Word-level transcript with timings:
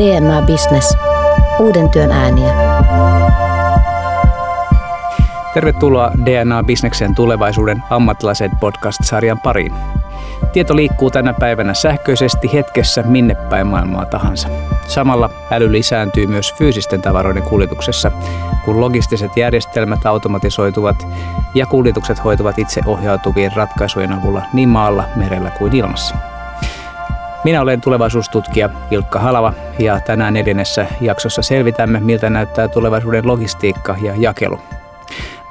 DNA 0.00 0.42
Business. 0.42 0.96
Uuden 1.58 1.90
työn 1.90 2.10
ääniä. 2.10 2.52
Tervetuloa 5.54 6.12
DNA 6.24 6.62
Bisneksen 6.62 7.14
tulevaisuuden 7.14 7.82
ammattilaiset 7.90 8.52
podcast-sarjan 8.60 9.40
pariin. 9.40 9.72
Tieto 10.52 10.76
liikkuu 10.76 11.10
tänä 11.10 11.32
päivänä 11.32 11.74
sähköisesti 11.74 12.52
hetkessä 12.52 13.02
minne 13.02 13.34
päin 13.34 13.66
maailmaa 13.66 14.04
tahansa. 14.04 14.48
Samalla 14.86 15.30
äly 15.50 15.72
lisääntyy 15.72 16.26
myös 16.26 16.54
fyysisten 16.54 17.02
tavaroiden 17.02 17.42
kuljetuksessa, 17.42 18.10
kun 18.64 18.80
logistiset 18.80 19.36
järjestelmät 19.36 20.06
automatisoituvat 20.06 21.06
ja 21.54 21.66
kuljetukset 21.66 22.24
hoituvat 22.24 22.58
itse 22.58 22.80
ohjautuvien 22.86 23.52
ratkaisujen 23.56 24.12
avulla 24.12 24.42
niin 24.52 24.68
maalla, 24.68 25.04
merellä 25.16 25.50
kuin 25.50 25.74
ilmassa. 25.76 26.29
Minä 27.44 27.60
olen 27.60 27.80
tulevaisuustutkija 27.80 28.70
Ilkka 28.90 29.18
Halava 29.18 29.52
ja 29.78 30.00
tänään 30.00 30.34
neljännessä 30.34 30.86
jaksossa 31.00 31.42
selvitämme, 31.42 32.00
miltä 32.00 32.30
näyttää 32.30 32.68
tulevaisuuden 32.68 33.26
logistiikka 33.26 33.96
ja 34.02 34.14
jakelu. 34.16 34.58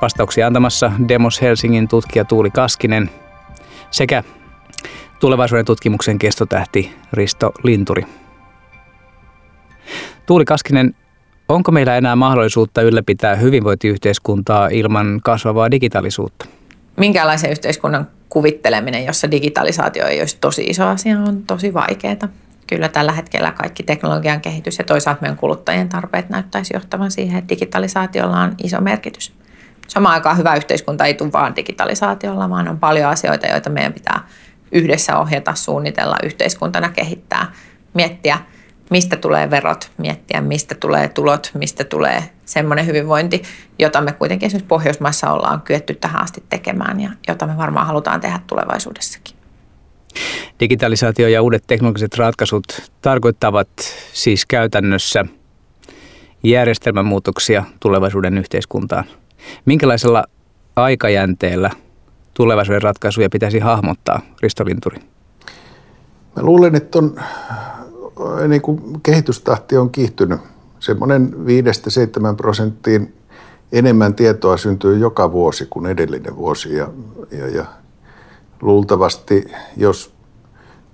Vastauksia 0.02 0.47
antamassa 0.47 0.91
Demos 1.07 1.41
Helsingin 1.41 1.88
tutkija 1.88 2.25
Tuuli 2.25 2.52
Kaskinen 2.52 3.09
sekä 3.91 4.23
tulevaisuuden 5.20 5.66
tutkimuksen 5.66 6.20
kestotähti 6.20 6.95
Risto 7.13 7.52
Linturi. 7.63 8.03
Tuuli 10.25 10.45
Kaskinen, 10.45 10.95
onko 11.49 11.71
meillä 11.71 11.97
enää 11.97 12.16
mahdollisuutta 12.16 12.81
ylläpitää 12.81 13.35
hyvinvointiyhteiskuntaa 13.35 14.67
ilman 14.67 15.19
kasvavaa 15.23 15.71
digitaalisuutta? 15.71 16.59
Minkälaisen 16.99 17.52
yhteiskunnan 17.52 18.08
kuvitteleminen, 18.30 19.05
jossa 19.05 19.31
digitalisaatio 19.31 20.08
ei 20.08 20.20
olisi 20.20 20.38
tosi 20.41 20.63
iso 20.63 20.88
asia, 20.88 21.20
on 21.20 21.44
tosi 21.44 21.73
vaikeaa. 21.73 22.30
Kyllä 22.67 22.89
tällä 22.89 23.12
hetkellä 23.12 23.52
kaikki 23.52 23.84
teknologian 23.84 24.41
kehitys 24.41 24.77
ja 24.77 24.84
toisaalta 24.84 25.22
meidän 25.22 25.38
kuluttajien 25.38 25.89
tarpeet 25.89 26.30
näyttäisi 26.30 26.73
johtavan 26.73 27.11
siihen, 27.11 27.39
että 27.39 27.50
digitalisaatiolla 27.50 28.42
on 28.42 28.55
iso 28.64 28.81
merkitys. 28.81 29.33
Samaan 29.88 30.14
aikaan 30.14 30.38
hyvä 30.38 30.55
yhteiskunta 30.55 31.05
ei 31.05 31.14
tule 31.14 31.31
vaan 31.31 31.55
digitalisaatiolla, 31.55 32.50
vaan 32.50 32.67
on 32.67 32.80
paljon 32.80 33.09
asioita, 33.09 33.47
joita 33.47 33.70
meidän 33.70 33.94
pitää 33.94 34.27
yhdessä 34.72 35.20
ohjata, 35.20 35.55
suunnitella, 35.55 36.16
yhteiskuntana 36.23 36.89
kehittää, 36.89 37.52
miettiä, 37.94 38.38
mistä 38.89 39.16
tulee 39.16 39.50
verot, 39.50 39.92
miettiä, 39.97 40.42
mistä 40.42 40.75
tulee 40.75 41.08
tulot, 41.08 41.52
mistä 41.53 41.83
tulee 41.83 42.23
semmoinen 42.50 42.86
hyvinvointi, 42.86 43.42
jota 43.80 44.02
me 44.02 44.11
kuitenkin 44.11 44.47
esimerkiksi 44.47 44.67
Pohjoismaissa 44.67 45.31
ollaan 45.31 45.61
kyetty 45.61 45.94
tähän 45.95 46.23
asti 46.23 46.44
tekemään 46.50 47.00
ja 47.00 47.09
jota 47.28 47.47
me 47.47 47.58
varmaan 47.58 47.88
halutaan 47.88 48.22
tehdä 48.22 48.39
tulevaisuudessakin. 48.47 49.36
Digitalisaatio 50.59 51.27
ja 51.27 51.42
uudet 51.42 51.64
teknologiset 51.67 52.17
ratkaisut 52.17 52.66
tarkoittavat 53.02 53.70
siis 54.14 54.45
käytännössä 54.45 55.25
järjestelmämuutoksia 56.44 57.64
tulevaisuuden 57.80 58.38
yhteiskuntaan. 58.38 59.03
Minkälaisella 59.66 60.23
aikajänteellä 60.75 61.70
tulevaisuuden 62.33 62.81
ratkaisuja 62.81 63.30
pitäisi 63.30 63.59
hahmottaa, 63.59 64.22
Risto 64.42 64.66
Linturi? 64.66 64.97
Mä 66.36 66.44
luulen, 66.44 66.75
että 66.75 67.00
on, 67.00 67.16
niin 68.47 68.61
kuin 68.61 69.02
kehitystahti 69.03 69.77
on 69.77 69.89
kiihtynyt. 69.89 70.39
Semmoinen 70.80 71.33
5-7 72.33 72.35
prosenttiin 72.38 73.13
enemmän 73.72 74.16
tietoa 74.16 74.58
syntyy 74.58 74.97
joka 74.97 75.31
vuosi 75.31 75.67
kuin 75.69 75.86
edellinen 75.86 76.36
vuosi. 76.36 76.75
Ja, 76.75 76.88
ja, 77.31 77.47
ja 77.47 77.66
luultavasti, 78.61 79.45
jos 79.77 80.13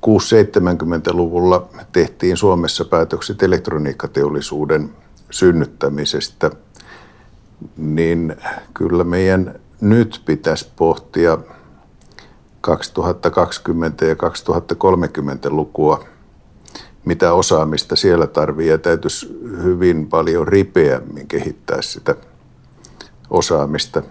6-70-luvulla 0.06 1.70
tehtiin 1.92 2.38
Suomessa 2.38 2.86
päätökset 2.86 3.44
elektroniikkateollisuuden 3.44 4.90
synnyttämisestä, 5.30 6.52
niin 7.78 8.36
kyllä 8.74 9.04
meidän 9.04 9.60
nyt 9.82 10.22
pitäisi 10.26 10.72
pohtia 10.76 11.38
2020 12.62 14.06
ja 14.06 14.16
2030 14.16 15.50
lukua, 15.50 16.04
mitä 17.06 17.34
osaamista 17.34 17.96
siellä 17.96 18.28
tarvii 18.28 18.68
ja 18.68 18.78
täytyisi 18.78 19.40
hyvin 19.64 20.08
paljon 20.08 20.48
ripeämmin 20.48 21.28
kehittää 21.28 21.82
sitä 21.82 22.16
osaamista. 23.30 24.04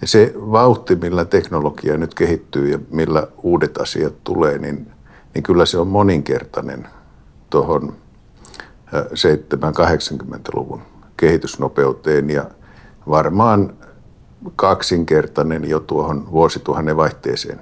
Ja 0.00 0.06
se 0.06 0.34
vauhti, 0.36 0.96
millä 0.96 1.24
teknologia 1.24 1.96
nyt 1.96 2.14
kehittyy 2.14 2.70
ja 2.70 2.78
millä 2.90 3.26
uudet 3.42 3.78
asiat 3.78 4.24
tulee, 4.24 4.58
niin, 4.58 4.92
niin 5.34 5.42
kyllä 5.42 5.66
se 5.66 5.78
on 5.78 5.88
moninkertainen 5.88 6.88
tuohon 7.50 7.96
7-80-luvun 8.92 10.82
kehitysnopeuteen 11.16 12.30
ja 12.30 12.44
varmaan 13.08 13.74
kaksinkertainen 14.56 15.68
jo 15.68 15.80
tuohon 15.80 16.32
vuosituhannen 16.32 16.96
vaihteeseen. 16.96 17.60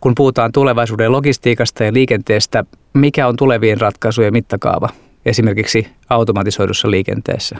Kun 0.00 0.14
puhutaan 0.14 0.52
tulevaisuuden 0.52 1.12
logistiikasta 1.12 1.84
ja 1.84 1.92
liikenteestä, 1.92 2.64
mikä 2.94 3.28
on 3.28 3.36
tulevien 3.36 3.80
ratkaisujen 3.80 4.32
mittakaava 4.32 4.88
esimerkiksi 5.26 5.86
automatisoidussa 6.10 6.90
liikenteessä? 6.90 7.56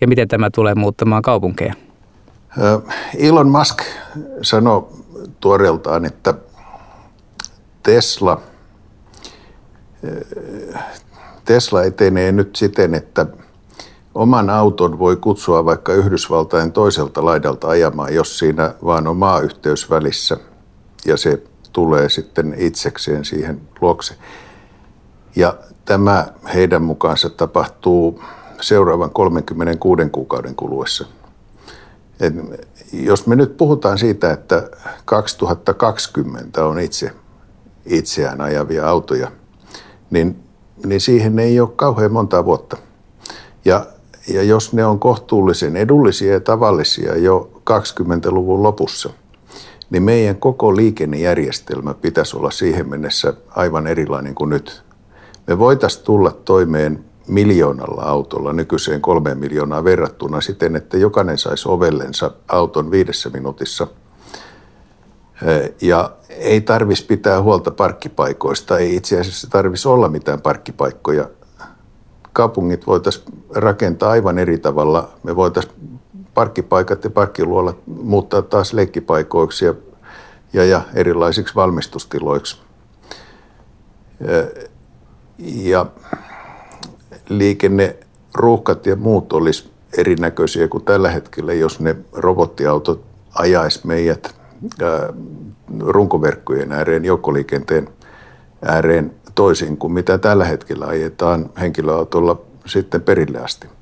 Ja 0.00 0.08
miten 0.08 0.28
tämä 0.28 0.50
tulee 0.50 0.74
muuttamaan 0.74 1.22
kaupunkeja? 1.22 1.74
Elon 3.18 3.48
Musk 3.48 3.82
sanoi 4.42 4.88
tuoreeltaan, 5.40 6.04
että 6.04 6.34
Tesla, 7.82 8.40
Tesla 11.44 11.82
etenee 11.84 12.32
nyt 12.32 12.56
siten, 12.56 12.94
että– 12.94 13.26
Oman 14.16 14.50
auton 14.50 14.98
voi 14.98 15.16
kutsua 15.16 15.64
vaikka 15.64 15.92
Yhdysvaltain 15.92 16.72
toiselta 16.72 17.24
laidalta 17.24 17.68
ajamaan, 17.68 18.14
jos 18.14 18.38
siinä 18.38 18.74
vaan 18.84 19.06
on 19.06 19.16
maayhteys 19.16 19.90
välissä 19.90 20.36
ja 21.06 21.16
se 21.16 21.42
tulee 21.76 22.08
sitten 22.08 22.54
itsekseen 22.58 23.24
siihen 23.24 23.60
luokse. 23.80 24.14
Ja 25.36 25.56
tämä 25.84 26.26
heidän 26.54 26.82
mukaansa 26.82 27.30
tapahtuu 27.30 28.22
seuraavan 28.60 29.10
36 29.10 30.02
kuukauden 30.12 30.54
kuluessa. 30.54 31.06
Et 32.20 32.34
jos 32.92 33.26
me 33.26 33.36
nyt 33.36 33.56
puhutaan 33.56 33.98
siitä, 33.98 34.32
että 34.32 34.70
2020 35.04 36.64
on 36.64 36.80
itse 36.80 37.12
itseään 37.86 38.40
ajavia 38.40 38.88
autoja, 38.88 39.32
niin, 40.10 40.42
niin 40.86 41.00
siihen 41.00 41.38
ei 41.38 41.60
ole 41.60 41.68
kauhean 41.76 42.12
monta 42.12 42.44
vuotta. 42.44 42.76
Ja 43.64 43.86
ja 44.28 44.42
jos 44.42 44.72
ne 44.72 44.86
on 44.86 44.98
kohtuullisen 44.98 45.76
edullisia 45.76 46.32
ja 46.32 46.40
tavallisia 46.40 47.16
jo 47.16 47.50
20-luvun 47.70 48.62
lopussa, 48.62 49.10
niin 49.90 50.02
meidän 50.02 50.36
koko 50.36 50.76
liikennejärjestelmä 50.76 51.94
pitäisi 51.94 52.36
olla 52.36 52.50
siihen 52.50 52.88
mennessä 52.88 53.34
aivan 53.48 53.86
erilainen 53.86 54.34
kuin 54.34 54.50
nyt. 54.50 54.82
Me 55.46 55.58
voitaisiin 55.58 56.04
tulla 56.04 56.30
toimeen 56.30 57.04
miljoonalla 57.28 58.02
autolla 58.02 58.52
nykyiseen 58.52 59.00
kolmeen 59.00 59.38
miljoonaa 59.38 59.84
verrattuna 59.84 60.40
siten, 60.40 60.76
että 60.76 60.96
jokainen 60.96 61.38
saisi 61.38 61.68
ovellensa 61.68 62.30
auton 62.48 62.90
viidessä 62.90 63.30
minuutissa. 63.30 63.86
Ja 65.82 66.10
ei 66.28 66.60
tarvitsisi 66.60 67.06
pitää 67.06 67.42
huolta 67.42 67.70
parkkipaikoista, 67.70 68.78
ei 68.78 68.96
itse 68.96 69.20
asiassa 69.20 69.50
tarvitsisi 69.50 69.88
olla 69.88 70.08
mitään 70.08 70.40
parkkipaikkoja 70.40 71.28
kaupungit 72.32 72.86
voitaisiin 72.86 73.24
rakentaa 73.54 74.10
aivan 74.10 74.38
eri 74.38 74.58
tavalla. 74.58 75.08
Me 75.22 75.36
voitaisiin 75.36 75.95
parkkipaikat 76.36 77.04
ja 77.04 77.10
parkkiluolat 77.10 77.76
muuttaa 77.86 78.42
taas 78.42 78.72
leikkipaikoiksi 78.72 79.64
ja, 79.64 79.74
ja, 80.52 80.64
ja 80.64 80.80
erilaisiksi 80.94 81.54
valmistustiloiksi. 81.54 82.58
Ja 85.38 85.86
liikenneruuhkat 87.28 88.86
ja 88.86 88.96
muut 88.96 89.32
olisi 89.32 89.70
erinäköisiä 89.98 90.68
kuin 90.68 90.84
tällä 90.84 91.10
hetkellä, 91.10 91.52
jos 91.52 91.80
ne 91.80 91.96
robottiautot 92.12 93.04
ajaisi 93.34 93.86
meidät 93.86 94.34
runkoverkkojen 95.80 96.72
ääreen, 96.72 97.04
joukkoliikenteen 97.04 97.88
ääreen 98.62 99.14
toisin 99.34 99.76
kuin 99.76 99.92
mitä 99.92 100.18
tällä 100.18 100.44
hetkellä 100.44 100.86
ajetaan 100.86 101.50
henkilöautolla 101.60 102.40
sitten 102.66 103.02
perille 103.02 103.38
asti. 103.38 103.75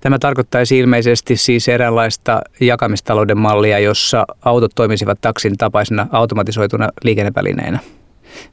Tämä 0.00 0.18
tarkoittaisi 0.18 0.78
ilmeisesti 0.78 1.36
siis 1.36 1.68
eräänlaista 1.68 2.42
jakamistalouden 2.60 3.38
mallia, 3.38 3.78
jossa 3.78 4.26
autot 4.44 4.72
toimisivat 4.74 5.20
taksin 5.20 5.56
tapaisena 5.58 6.06
automatisoituna 6.12 6.88
liikennevälineenä. 7.04 7.78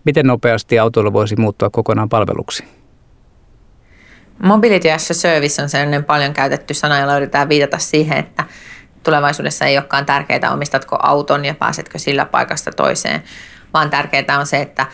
Miten 0.04 0.28
nopeasti 0.28 0.80
autoilla 0.80 1.14
voisi 1.14 1.36
muuttua 1.36 1.70
kokonaan 1.70 2.10
palveluksi? 2.10 2.64
Mobility 4.44 4.92
as 4.92 5.12
a 5.12 5.14
service 5.14 5.62
on 5.62 5.70
sellainen 5.70 6.04
paljon 6.04 6.34
käytetty 6.34 6.74
sana, 6.74 7.00
jolla 7.00 7.18
yritetään 7.18 7.50
viitata 7.50 7.78
siihen, 7.78 8.18
että 8.18 8.44
tulevaisuudessa 9.04 9.66
ei 9.66 9.78
olekaan 9.78 10.06
tärkeää, 10.06 10.54
omistatko 10.54 10.98
auton 11.04 11.46
ja 11.46 11.56
pääsetkö 11.56 12.00
sillä 12.00 12.26
paikasta 12.26 12.72
toiseen, 12.72 13.24
vaan 13.74 13.90
tärkeää 13.90 14.40
on 14.40 14.46
se, 14.46 14.62
että 14.62 14.86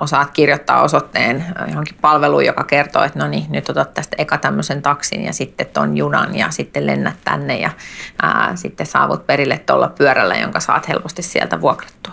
osaat 0.00 0.30
kirjoittaa 0.30 0.82
osoitteen 0.82 1.44
johonkin 1.68 1.96
palveluun, 2.00 2.44
joka 2.44 2.64
kertoo, 2.64 3.04
että 3.04 3.18
no 3.18 3.28
niin, 3.28 3.46
nyt 3.48 3.68
otat 3.68 3.94
tästä 3.94 4.16
eka 4.18 4.38
tämmöisen 4.38 4.82
taksin 4.82 5.24
ja 5.24 5.32
sitten 5.32 5.66
ton 5.72 5.96
junan 5.96 6.36
ja 6.36 6.50
sitten 6.50 6.86
lennät 6.86 7.16
tänne 7.24 7.58
ja 7.58 7.70
ää, 8.22 8.52
sitten 8.56 8.86
saavut 8.86 9.26
perille 9.26 9.58
tuolla 9.58 9.88
pyörällä, 9.88 10.34
jonka 10.34 10.60
saat 10.60 10.88
helposti 10.88 11.22
sieltä 11.22 11.60
vuokrattua. 11.60 12.12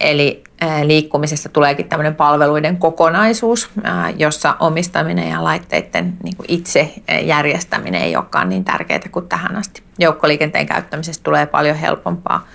Eli 0.00 0.44
liikkumisesta 0.84 1.48
tuleekin 1.48 1.88
tämmöinen 1.88 2.14
palveluiden 2.14 2.76
kokonaisuus, 2.76 3.70
jossa 4.16 4.56
omistaminen 4.60 5.30
ja 5.30 5.44
laitteiden 5.44 6.16
niin 6.22 6.36
kuin 6.36 6.46
itse 6.48 6.94
järjestäminen 7.22 8.02
ei 8.02 8.16
olekaan 8.16 8.48
niin 8.48 8.64
tärkeää 8.64 9.00
kuin 9.12 9.28
tähän 9.28 9.56
asti. 9.56 9.82
Joukkoliikenteen 9.98 10.66
käyttämisestä 10.66 11.24
tulee 11.24 11.46
paljon 11.46 11.76
helpompaa. 11.76 12.46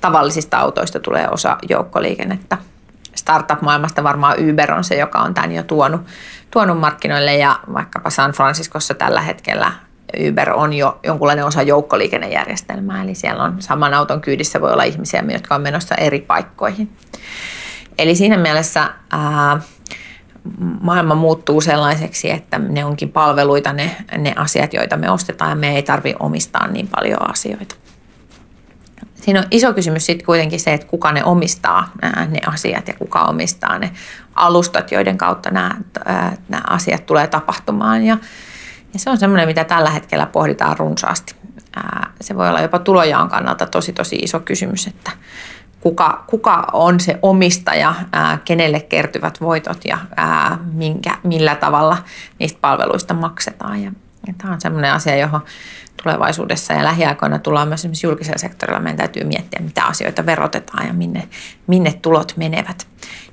Tavallisista 0.00 0.58
autoista 0.58 1.00
tulee 1.00 1.28
osa 1.28 1.56
joukkoliikennettä. 1.68 2.58
Startup-maailmasta 3.26 4.04
varmaan 4.04 4.36
Uber 4.50 4.72
on 4.72 4.84
se, 4.84 4.96
joka 4.96 5.18
on 5.18 5.34
tämän 5.34 5.52
jo 5.52 5.62
tuonut, 5.62 6.00
tuonut 6.50 6.80
markkinoille 6.80 7.36
ja 7.36 7.60
vaikkapa 7.72 8.10
San 8.10 8.32
Franciscossa 8.32 8.94
tällä 8.94 9.20
hetkellä 9.20 9.72
Uber 10.28 10.50
on 10.50 10.72
jo 10.72 11.00
jonkunlainen 11.02 11.44
osa 11.44 11.62
joukkoliikennejärjestelmää, 11.62 13.02
eli 13.02 13.14
siellä 13.14 13.42
on 13.42 13.62
saman 13.62 13.94
auton 13.94 14.20
kyydissä 14.20 14.60
voi 14.60 14.72
olla 14.72 14.82
ihmisiä, 14.82 15.24
jotka 15.28 15.54
on 15.54 15.60
menossa 15.60 15.94
eri 15.94 16.20
paikkoihin. 16.20 16.96
Eli 17.98 18.14
siinä 18.14 18.36
mielessä 18.36 18.90
ää, 19.10 19.60
maailma 20.80 21.14
muuttuu 21.14 21.60
sellaiseksi, 21.60 22.30
että 22.30 22.58
ne 22.58 22.84
onkin 22.84 23.12
palveluita, 23.12 23.72
ne, 23.72 23.96
ne 24.18 24.32
asiat, 24.36 24.74
joita 24.74 24.96
me 24.96 25.10
ostetaan, 25.10 25.50
ja 25.50 25.56
me 25.56 25.76
ei 25.76 25.82
tarvitse 25.82 26.16
omistaa 26.20 26.66
niin 26.66 26.88
paljon 26.88 27.30
asioita. 27.30 27.74
Siinä 29.26 29.40
on 29.40 29.46
iso 29.50 29.72
kysymys 29.72 30.06
sitten 30.06 30.26
kuitenkin 30.26 30.60
se, 30.60 30.74
että 30.74 30.86
kuka 30.86 31.12
ne 31.12 31.24
omistaa 31.24 31.90
ne 32.28 32.40
asiat 32.46 32.88
ja 32.88 32.94
kuka 32.94 33.20
omistaa 33.20 33.78
ne 33.78 33.90
alustat, 34.34 34.92
joiden 34.92 35.18
kautta 35.18 35.50
nämä, 35.50 35.70
nämä 36.48 36.62
asiat 36.70 37.06
tulee 37.06 37.26
tapahtumaan. 37.26 38.04
Ja, 38.04 38.18
ja 38.92 38.98
se 38.98 39.10
on 39.10 39.18
semmoinen, 39.18 39.48
mitä 39.48 39.64
tällä 39.64 39.90
hetkellä 39.90 40.26
pohditaan 40.26 40.76
runsaasti. 40.78 41.34
Se 42.20 42.36
voi 42.36 42.48
olla 42.48 42.60
jopa 42.60 42.78
tulojaon 42.78 43.28
kannalta 43.28 43.66
tosi 43.66 43.92
tosi 43.92 44.16
iso 44.16 44.40
kysymys, 44.40 44.86
että 44.86 45.10
kuka, 45.80 46.24
kuka 46.26 46.66
on 46.72 47.00
se 47.00 47.18
omistaja, 47.22 47.94
kenelle 48.44 48.80
kertyvät 48.80 49.40
voitot 49.40 49.84
ja 49.84 49.98
minkä, 50.72 51.18
millä 51.22 51.54
tavalla 51.54 51.96
niistä 52.38 52.58
palveluista 52.60 53.14
maksetaan. 53.14 53.82
Ja, 53.82 53.92
ja 54.26 54.34
tämä 54.38 54.52
on 54.52 54.60
semmoinen 54.60 54.92
asia, 54.92 55.16
johon 55.16 55.40
tulevaisuudessa 56.02 56.72
ja 56.72 56.84
lähiaikoina 56.84 57.38
tullaan 57.38 57.68
myös 57.68 57.80
esimerkiksi 57.80 58.06
julkisella 58.06 58.38
sektorilla. 58.38 58.80
Meidän 58.80 58.96
täytyy 58.96 59.24
miettiä, 59.24 59.60
mitä 59.62 59.84
asioita 59.84 60.26
verotetaan 60.26 60.86
ja 60.86 60.92
minne, 60.92 61.28
minne 61.66 61.92
tulot 62.02 62.32
menevät. 62.36 62.86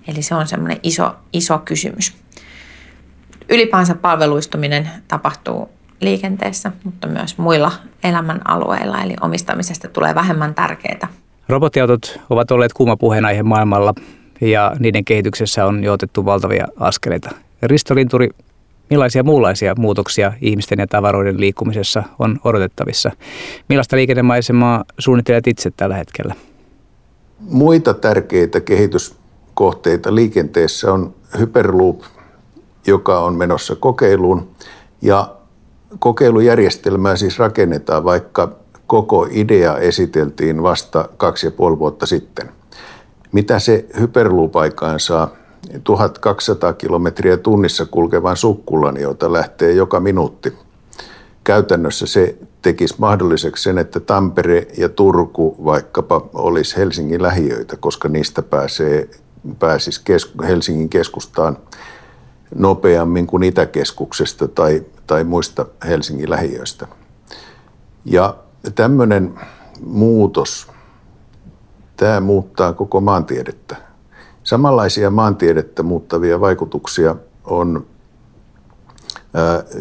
Eli 0.07 0.21
se 0.21 0.35
on 0.35 0.47
semmoinen 0.47 0.79
iso, 0.83 1.15
iso 1.33 1.59
kysymys 1.59 2.23
ylipäänsä 3.49 3.95
palveluistuminen 3.95 4.89
tapahtuu 5.07 5.69
liikenteessä, 6.01 6.71
mutta 6.83 7.07
myös 7.07 7.37
muilla 7.37 7.71
elämän 8.03 8.41
alueilla, 8.45 9.01
eli 9.01 9.13
omistamisesta 9.21 9.87
tulee 9.87 10.15
vähemmän 10.15 10.55
tärkeää. 10.55 11.07
Robottiautot 11.49 12.19
ovat 12.29 12.51
olleet 12.51 12.73
kuuma 12.73 12.97
puheenaihe 12.97 13.43
maailmalla 13.43 13.93
ja 14.41 14.71
niiden 14.79 15.05
kehityksessä 15.05 15.65
on 15.65 15.83
jo 15.83 15.93
otettu 15.93 16.25
valtavia 16.25 16.67
askeleita. 16.79 17.29
Risto 17.63 17.95
Linturi, 17.95 18.29
millaisia 18.93 19.23
muunlaisia 19.23 19.75
muutoksia 19.77 20.33
ihmisten 20.41 20.79
ja 20.79 20.87
tavaroiden 20.87 21.39
liikkumisessa 21.39 22.03
on 22.19 22.39
odotettavissa? 22.43 23.11
Millaista 23.69 23.95
liikennemaisemaa 23.95 24.83
suunnittelet 24.99 25.47
itse 25.47 25.71
tällä 25.71 25.95
hetkellä? 25.95 26.35
Muita 27.39 27.93
tärkeitä 27.93 28.59
kehityskohteita 28.59 30.15
liikenteessä 30.15 30.93
on 30.93 31.15
Hyperloop, 31.39 32.01
joka 32.87 33.19
on 33.19 33.35
menossa 33.35 33.75
kokeiluun. 33.75 34.47
Ja 35.01 35.35
kokeilujärjestelmää 35.99 37.15
siis 37.15 37.39
rakennetaan, 37.39 38.03
vaikka 38.03 38.55
koko 38.87 39.27
idea 39.31 39.77
esiteltiin 39.77 40.63
vasta 40.63 41.09
kaksi 41.17 41.47
ja 41.47 41.51
puoli 41.51 41.79
vuotta 41.79 42.05
sitten. 42.05 42.49
Mitä 43.31 43.59
se 43.59 43.85
hyperloop-aikaan 43.99 44.99
saa 44.99 45.29
1200 45.83 46.73
kilometriä 46.73 47.37
tunnissa 47.37 47.85
kulkevan 47.85 48.37
sukkulan, 48.37 48.97
jota 49.01 49.33
lähtee 49.33 49.71
joka 49.71 49.99
minuutti. 49.99 50.53
Käytännössä 51.43 52.07
se 52.07 52.37
tekisi 52.61 52.95
mahdolliseksi 52.97 53.63
sen, 53.63 53.77
että 53.77 53.99
Tampere 53.99 54.67
ja 54.77 54.89
Turku 54.89 55.55
vaikkapa 55.65 56.29
olisi 56.33 56.77
Helsingin 56.77 57.21
lähiöitä, 57.21 57.77
koska 57.77 58.09
niistä 58.09 58.41
pääsee, 58.41 59.09
pääsisi 59.59 60.01
Helsingin 60.43 60.89
keskustaan 60.89 61.57
nopeammin 62.55 63.27
kuin 63.27 63.43
Itäkeskuksesta 63.43 64.47
tai, 64.47 64.83
tai 65.07 65.23
muista 65.23 65.65
Helsingin 65.87 66.29
lähiöistä. 66.29 66.87
Ja 68.05 68.35
tämmöinen 68.75 69.33
muutos, 69.85 70.67
tämä 71.97 72.19
muuttaa 72.19 72.73
koko 72.73 73.01
maantiedettä. 73.01 73.92
Samanlaisia 74.43 75.09
maantiedettä 75.09 75.83
muuttavia 75.83 76.41
vaikutuksia 76.41 77.15
on 77.43 77.85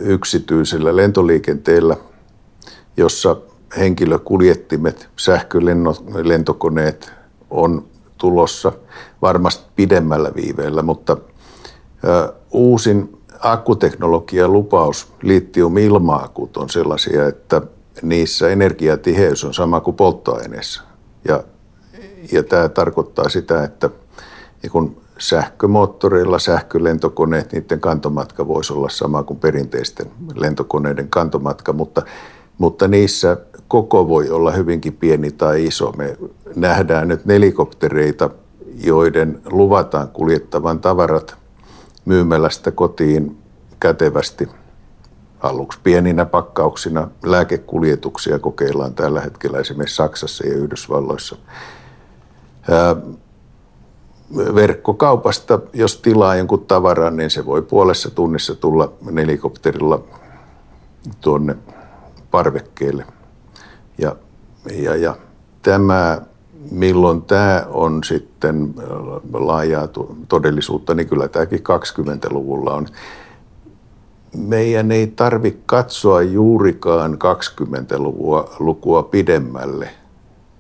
yksityisellä 0.01 0.97
lentoliikenteellä, 0.97 1.97
jossa 2.97 3.37
henkilökuljettimet, 3.79 5.09
sähkölentokoneet 5.17 7.13
on 7.51 7.85
tulossa 8.19 8.73
varmasti 9.23 9.65
pidemmällä 9.77 10.33
viiveellä, 10.37 10.83
mutta 10.83 11.17
uusin 12.51 13.19
akkuteknologian 13.41 14.53
lupaus, 14.53 15.13
litium-ilmaakut 15.23 16.57
on 16.57 16.71
sellaisia, 16.71 17.27
että 17.27 17.63
niissä 18.03 18.49
energiatiheys 18.49 19.45
on 19.45 19.55
sama 19.55 19.81
kuin 19.81 19.97
polttoaineessa. 19.97 20.83
Ja, 21.29 21.45
ja 22.33 22.43
tämä 22.43 22.69
tarkoittaa 22.69 23.29
sitä, 23.29 23.65
että 23.65 23.91
kun 24.71 25.03
sähkömoottoreilla 25.19 26.39
sähkölentokoneet, 26.39 27.53
niiden 27.53 27.81
kantomatka 27.81 28.49
voisi 28.49 28.73
olla 28.73 28.89
sama 28.89 29.23
kuin 29.23 29.39
perinteisten 29.39 30.07
lentokoneiden 30.35 31.09
kantomatka, 31.09 31.73
mutta, 31.73 32.03
mutta 32.59 32.89
niissä 32.89 33.37
koko 33.69 34.09
voi 34.09 34.31
olla 34.31 34.51
hyvinkin 34.51 34.93
pieni 34.93 35.31
tai 35.31 35.65
iso. 35.65 35.93
Me 35.97 36.17
nähdään 36.57 37.09
nyt 37.09 37.27
nelikoptereita, 37.27 38.31
joiden 38.85 39.41
luvataan 39.51 40.09
kuljettavan 40.09 40.81
tavarat 40.81 41.37
myymälästä 42.05 42.71
kotiin 42.71 43.39
kätevästi 43.81 44.49
aluksi 45.41 45.79
pieninä 45.83 46.25
pakkauksina. 46.25 47.09
Lääkekuljetuksia 47.25 48.39
kokeillaan 48.39 48.95
tällä 48.95 49.21
hetkellä 49.21 49.59
esimerkiksi 49.59 49.97
Saksassa 49.97 50.47
ja 50.47 50.55
Yhdysvalloissa. 50.55 51.37
Verkkokaupasta, 54.37 55.61
jos 55.73 55.97
tilaa 55.97 56.37
jonkun 56.37 56.67
tavaran, 56.67 57.17
niin 57.17 57.31
se 57.31 57.47
voi 57.47 57.63
puolessa 57.63 58.11
tunnissa 58.11 58.55
tulla 58.55 58.93
helikopterilla 59.17 60.03
tuonne 61.21 61.57
parvekkeelle. 62.31 63.05
Ja, 63.99 64.17
ja, 64.77 64.97
ja 64.97 65.17
tämä 65.63 66.21
milloin 66.71 67.23
tämä 67.23 67.67
on 67.71 68.05
sitten 68.05 68.75
äh, 68.79 68.87
laajaa 69.33 69.89
todellisuutta, 70.29 70.95
niin 70.95 71.09
kyllä 71.09 71.29
tämäkin 71.29 71.61
20-luvulla 71.61 72.75
on. 72.75 72.87
Meidän 74.37 74.93
ei 74.93 75.07
tarvitse 75.07 75.61
katsoa 75.67 76.23
juurikaan 76.23 77.19
20-lukua 77.19 78.57
lukua 78.59 79.03
pidemmälle, 79.03 79.91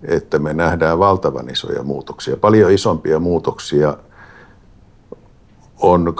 että 0.02 0.38
me 0.38 0.54
nähdään 0.54 0.98
valtavan 0.98 1.50
isoja 1.50 1.82
muutoksia. 1.82 2.36
Paljon 2.36 2.72
isompia 2.72 3.18
muutoksia 3.18 3.96
on 5.80 6.14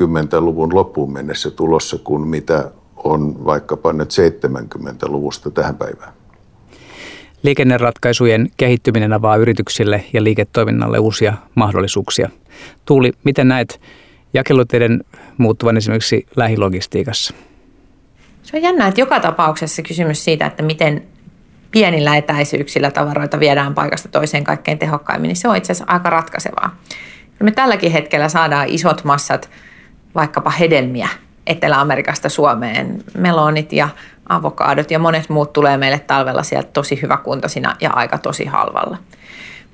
20-luvun 0.00 0.74
loppuun 0.74 1.12
mennessä 1.12 1.50
tulossa 1.50 1.98
kuin 1.98 2.28
mitä 2.28 2.70
on 2.96 3.44
vaikkapa 3.44 3.92
nyt 3.92 4.10
70-luvusta 4.10 5.50
tähän 5.50 5.76
päivään. 5.76 6.12
Liikenneratkaisujen 7.42 8.50
kehittyminen 8.56 9.12
avaa 9.12 9.36
yrityksille 9.36 10.04
ja 10.12 10.24
liiketoiminnalle 10.24 10.98
uusia 10.98 11.34
mahdollisuuksia. 11.54 12.30
Tuuli, 12.84 13.12
miten 13.24 13.48
näet 13.48 13.80
jakeluteiden 14.34 15.04
muuttuvan 15.38 15.76
esimerkiksi 15.76 16.26
lähilogistiikassa? 16.36 17.34
Se 18.42 18.56
on 18.56 18.62
jännä, 18.62 18.86
että 18.86 19.00
joka 19.00 19.20
tapauksessa 19.20 19.82
kysymys 19.82 20.24
siitä, 20.24 20.46
että 20.46 20.62
miten 20.62 21.02
pienillä 21.70 22.16
etäisyyksillä 22.16 22.90
tavaroita 22.90 23.40
viedään 23.40 23.74
paikasta 23.74 24.08
toiseen 24.08 24.44
kaikkein 24.44 24.78
tehokkaimmin, 24.78 25.28
niin 25.28 25.36
se 25.36 25.48
on 25.48 25.56
itse 25.56 25.72
asiassa 25.72 25.92
aika 25.92 26.10
ratkaisevaa. 26.10 26.76
Me 27.40 27.50
tälläkin 27.50 27.92
hetkellä 27.92 28.28
saadaan 28.28 28.68
isot 28.68 29.04
massat 29.04 29.50
vaikkapa 30.14 30.50
hedelmiä 30.50 31.08
Etelä-Amerikasta 31.46 32.28
Suomeen, 32.28 33.04
melonit 33.14 33.72
ja 33.72 33.88
avokaadot 34.28 34.90
ja 34.90 34.98
monet 34.98 35.28
muut 35.28 35.52
tulee 35.52 35.76
meille 35.76 35.98
talvella 35.98 36.42
sieltä 36.42 36.68
tosi 36.72 37.02
hyväkuntoisina 37.02 37.76
ja 37.80 37.90
aika 37.90 38.18
tosi 38.18 38.44
halvalla. 38.44 38.98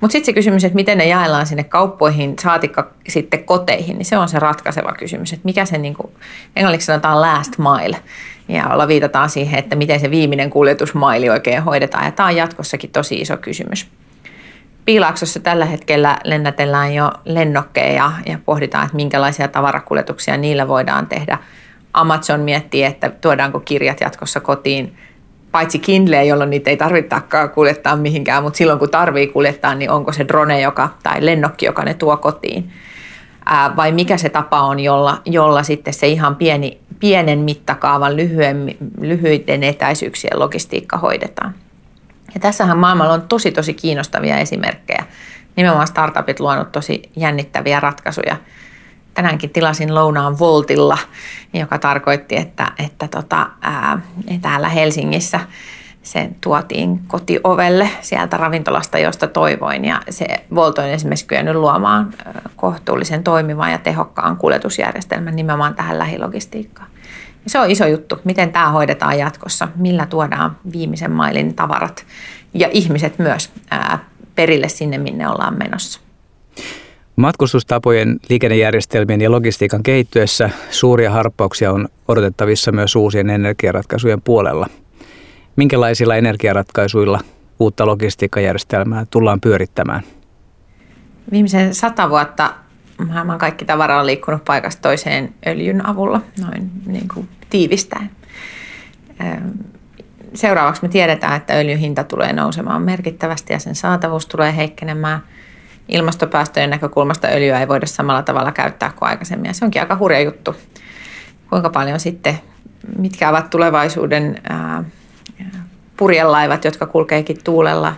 Mutta 0.05 0.11
sitten 0.11 0.25
se 0.25 0.33
kysymys, 0.33 0.63
että 0.63 0.75
miten 0.75 0.97
ne 0.97 1.07
jaellaan 1.07 1.47
sinne 1.47 1.63
kauppoihin, 1.63 2.35
saatikka 2.39 2.91
sitten 3.07 3.43
koteihin, 3.43 3.97
niin 3.97 4.05
se 4.05 4.17
on 4.17 4.29
se 4.29 4.39
ratkaiseva 4.39 4.91
kysymys, 4.91 5.33
että 5.33 5.45
mikä 5.45 5.65
se 5.65 5.77
niin 5.77 5.93
kuin, 5.93 6.13
englanniksi 6.55 6.85
sanotaan 6.85 7.21
last 7.21 7.53
mile, 7.57 7.97
ja 8.47 8.67
olla 8.67 8.87
viitataan 8.87 9.29
siihen, 9.29 9.59
että 9.59 9.75
miten 9.75 9.99
se 9.99 10.11
viimeinen 10.11 10.49
kuljetusmaili 10.49 11.29
oikein 11.29 11.63
hoidetaan, 11.63 12.05
ja 12.05 12.11
tämä 12.11 12.27
on 12.29 12.35
jatkossakin 12.35 12.89
tosi 12.89 13.15
iso 13.15 13.37
kysymys. 13.37 13.87
Piilaaksossa 14.85 15.39
tällä 15.39 15.65
hetkellä 15.65 16.17
lennätellään 16.23 16.93
jo 16.93 17.11
lennokkeja 17.25 18.11
ja 18.25 18.39
pohditaan, 18.45 18.85
että 18.85 18.95
minkälaisia 18.95 19.47
tavarakuljetuksia 19.47 20.37
niillä 20.37 20.67
voidaan 20.67 21.07
tehdä. 21.07 21.37
Amazon 21.93 22.39
miettii, 22.39 22.83
että 22.83 23.09
tuodaanko 23.09 23.59
kirjat 23.59 24.01
jatkossa 24.01 24.39
kotiin, 24.39 24.97
paitsi 25.55 25.79
Kindle, 25.79 26.25
jolloin 26.25 26.49
niitä 26.49 26.69
ei 26.69 26.77
tarvitakaan 26.77 27.49
kuljettaa 27.49 27.95
mihinkään, 27.95 28.43
mutta 28.43 28.57
silloin 28.57 28.79
kun 28.79 28.89
tarvii 28.89 29.27
kuljettaa, 29.27 29.75
niin 29.75 29.89
onko 29.89 30.11
se 30.11 30.27
drone 30.27 30.61
joka, 30.61 30.89
tai 31.03 31.25
lennokki, 31.25 31.65
joka 31.65 31.83
ne 31.83 31.93
tuo 31.93 32.17
kotiin. 32.17 32.71
Ää, 33.45 33.75
vai 33.75 33.91
mikä 33.91 34.17
se 34.17 34.29
tapa 34.29 34.61
on, 34.61 34.79
jolla, 34.79 35.21
jolla 35.25 35.63
sitten 35.63 35.93
se 35.93 36.07
ihan 36.07 36.35
pieni, 36.35 36.77
pienen 36.99 37.39
mittakaavan 37.39 38.15
lyhyen, 38.15 38.75
lyhyiden 39.01 39.63
etäisyyksien 39.63 40.39
logistiikka 40.39 40.97
hoidetaan. 40.97 41.55
Ja 42.33 42.39
tässähän 42.39 42.77
maailmalla 42.77 43.13
on 43.13 43.21
tosi 43.21 43.51
tosi 43.51 43.73
kiinnostavia 43.73 44.37
esimerkkejä. 44.37 45.03
Nimenomaan 45.55 45.87
startupit 45.87 46.39
luonut 46.39 46.71
tosi 46.71 47.01
jännittäviä 47.15 47.79
ratkaisuja. 47.79 48.37
Tänäänkin 49.15 49.49
tilasin 49.49 49.95
lounaan 49.95 50.39
Voltilla, 50.39 50.97
joka 51.53 51.79
tarkoitti, 51.79 52.37
että, 52.37 52.71
että 52.85 53.07
tota, 53.07 53.49
ää, 53.61 54.01
täällä 54.41 54.69
Helsingissä 54.69 55.39
se 56.05 56.29
tuotiin 56.41 56.99
kotiovelle 57.07 57.89
sieltä 58.01 58.37
ravintolasta, 58.37 58.97
josta 58.97 59.27
toivoin. 59.27 59.85
Ja 59.85 60.01
se 60.09 60.25
Volt 60.55 60.77
on 60.77 60.85
esimerkiksi 60.85 61.25
kyennyt 61.25 61.55
luomaan 61.55 62.13
kohtuullisen 62.55 63.23
toimivan 63.23 63.71
ja 63.71 63.77
tehokkaan 63.77 64.37
kuljetusjärjestelmän 64.37 65.35
nimenomaan 65.35 65.75
tähän 65.75 65.99
lähilogistiikkaan. 65.99 66.87
Ja 67.43 67.49
se 67.49 67.59
on 67.59 67.71
iso 67.71 67.85
juttu, 67.85 68.19
miten 68.23 68.51
tämä 68.51 68.69
hoidetaan 68.69 69.19
jatkossa, 69.19 69.67
millä 69.75 70.05
tuodaan 70.05 70.57
viimeisen 70.71 71.11
mailin 71.11 71.55
tavarat 71.55 72.05
ja 72.53 72.69
ihmiset 72.71 73.19
myös 73.19 73.51
ää, 73.71 73.99
perille 74.35 74.69
sinne, 74.69 74.97
minne 74.97 75.29
ollaan 75.29 75.57
menossa. 75.57 76.04
Matkustustapojen, 77.15 78.19
liikennejärjestelmien 78.29 79.21
ja 79.21 79.31
logistiikan 79.31 79.83
kehittyessä 79.83 80.49
suuria 80.69 81.11
harppauksia 81.11 81.71
on 81.71 81.87
odotettavissa 82.07 82.71
myös 82.71 82.95
uusien 82.95 83.29
energiaratkaisujen 83.29 84.21
puolella. 84.21 84.67
Minkälaisilla 85.55 86.15
energiaratkaisuilla 86.15 87.19
uutta 87.59 87.85
logistiikkajärjestelmää 87.85 89.05
tullaan 89.09 89.41
pyörittämään? 89.41 90.01
Viimeisen 91.31 91.75
sata 91.75 92.09
vuotta 92.09 92.53
maailman 93.07 93.37
kaikki 93.37 93.65
tavara 93.65 93.99
on 93.99 94.05
liikkunut 94.05 94.45
paikasta 94.45 94.81
toiseen 94.81 95.33
öljyn 95.47 95.85
avulla, 95.85 96.21
noin 96.41 96.71
niin 96.85 97.07
kuin 97.13 97.29
tiivistäen. 97.49 98.09
Seuraavaksi 100.33 100.81
me 100.81 100.89
tiedetään, 100.89 101.37
että 101.37 101.53
öljyn 101.53 101.77
hinta 101.77 102.03
tulee 102.03 102.33
nousemaan 102.33 102.81
merkittävästi 102.81 103.53
ja 103.53 103.59
sen 103.59 103.75
saatavuus 103.75 104.25
tulee 104.25 104.55
heikkenemään. 104.55 105.19
Ilmastopäästöjen 105.89 106.69
näkökulmasta 106.69 107.27
öljyä 107.27 107.59
ei 107.59 107.67
voida 107.67 107.85
samalla 107.85 108.21
tavalla 108.21 108.51
käyttää 108.51 108.91
kuin 108.95 109.09
aikaisemmin 109.09 109.49
ja 109.49 109.53
se 109.53 109.65
onkin 109.65 109.81
aika 109.81 109.97
hurja 109.97 110.19
juttu. 110.19 110.55
Kuinka 111.49 111.69
paljon 111.69 111.99
sitten, 111.99 112.39
mitkä 112.97 113.29
ovat 113.29 113.49
tulevaisuuden 113.49 114.41
purjelaivat, 115.97 116.65
jotka 116.65 116.85
kulkeekin 116.85 117.43
tuulella 117.43 117.93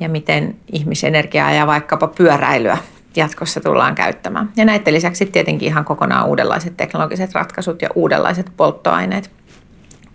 ja 0.00 0.08
miten 0.08 0.56
ihmisenergiaa 0.72 1.52
ja 1.52 1.66
vaikkapa 1.66 2.06
pyöräilyä 2.06 2.78
jatkossa 3.16 3.60
tullaan 3.60 3.94
käyttämään. 3.94 4.50
Ja 4.56 4.64
näiden 4.64 4.94
lisäksi 4.94 5.26
tietenkin 5.26 5.68
ihan 5.68 5.84
kokonaan 5.84 6.26
uudenlaiset 6.26 6.76
teknologiset 6.76 7.34
ratkaisut 7.34 7.82
ja 7.82 7.88
uudenlaiset 7.94 8.52
polttoaineet. 8.56 9.30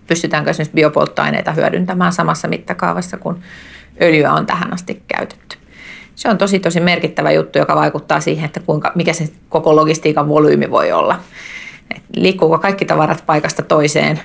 Pystytäänkö 0.07 0.49
esimerkiksi 0.49 0.75
biopolttoaineita 0.75 1.51
hyödyntämään 1.51 2.13
samassa 2.13 2.47
mittakaavassa 2.47 3.17
kuin 3.17 3.43
öljyä 4.01 4.33
on 4.33 4.45
tähän 4.45 4.73
asti 4.73 5.03
käytetty. 5.07 5.60
Se 6.21 6.29
on 6.29 6.37
tosi 6.37 6.59
tosi 6.59 6.79
merkittävä 6.79 7.31
juttu, 7.31 7.59
joka 7.59 7.75
vaikuttaa 7.75 8.19
siihen, 8.19 8.45
että 8.45 8.59
kuinka, 8.59 8.91
mikä 8.95 9.13
se 9.13 9.29
koko 9.49 9.75
logistiikan 9.75 10.29
volyymi 10.29 10.71
voi 10.71 10.91
olla. 10.91 11.19
Et 11.95 12.03
liikkuuko 12.15 12.59
kaikki 12.59 12.85
tavarat 12.85 13.23
paikasta 13.25 13.61
toiseen 13.61 14.19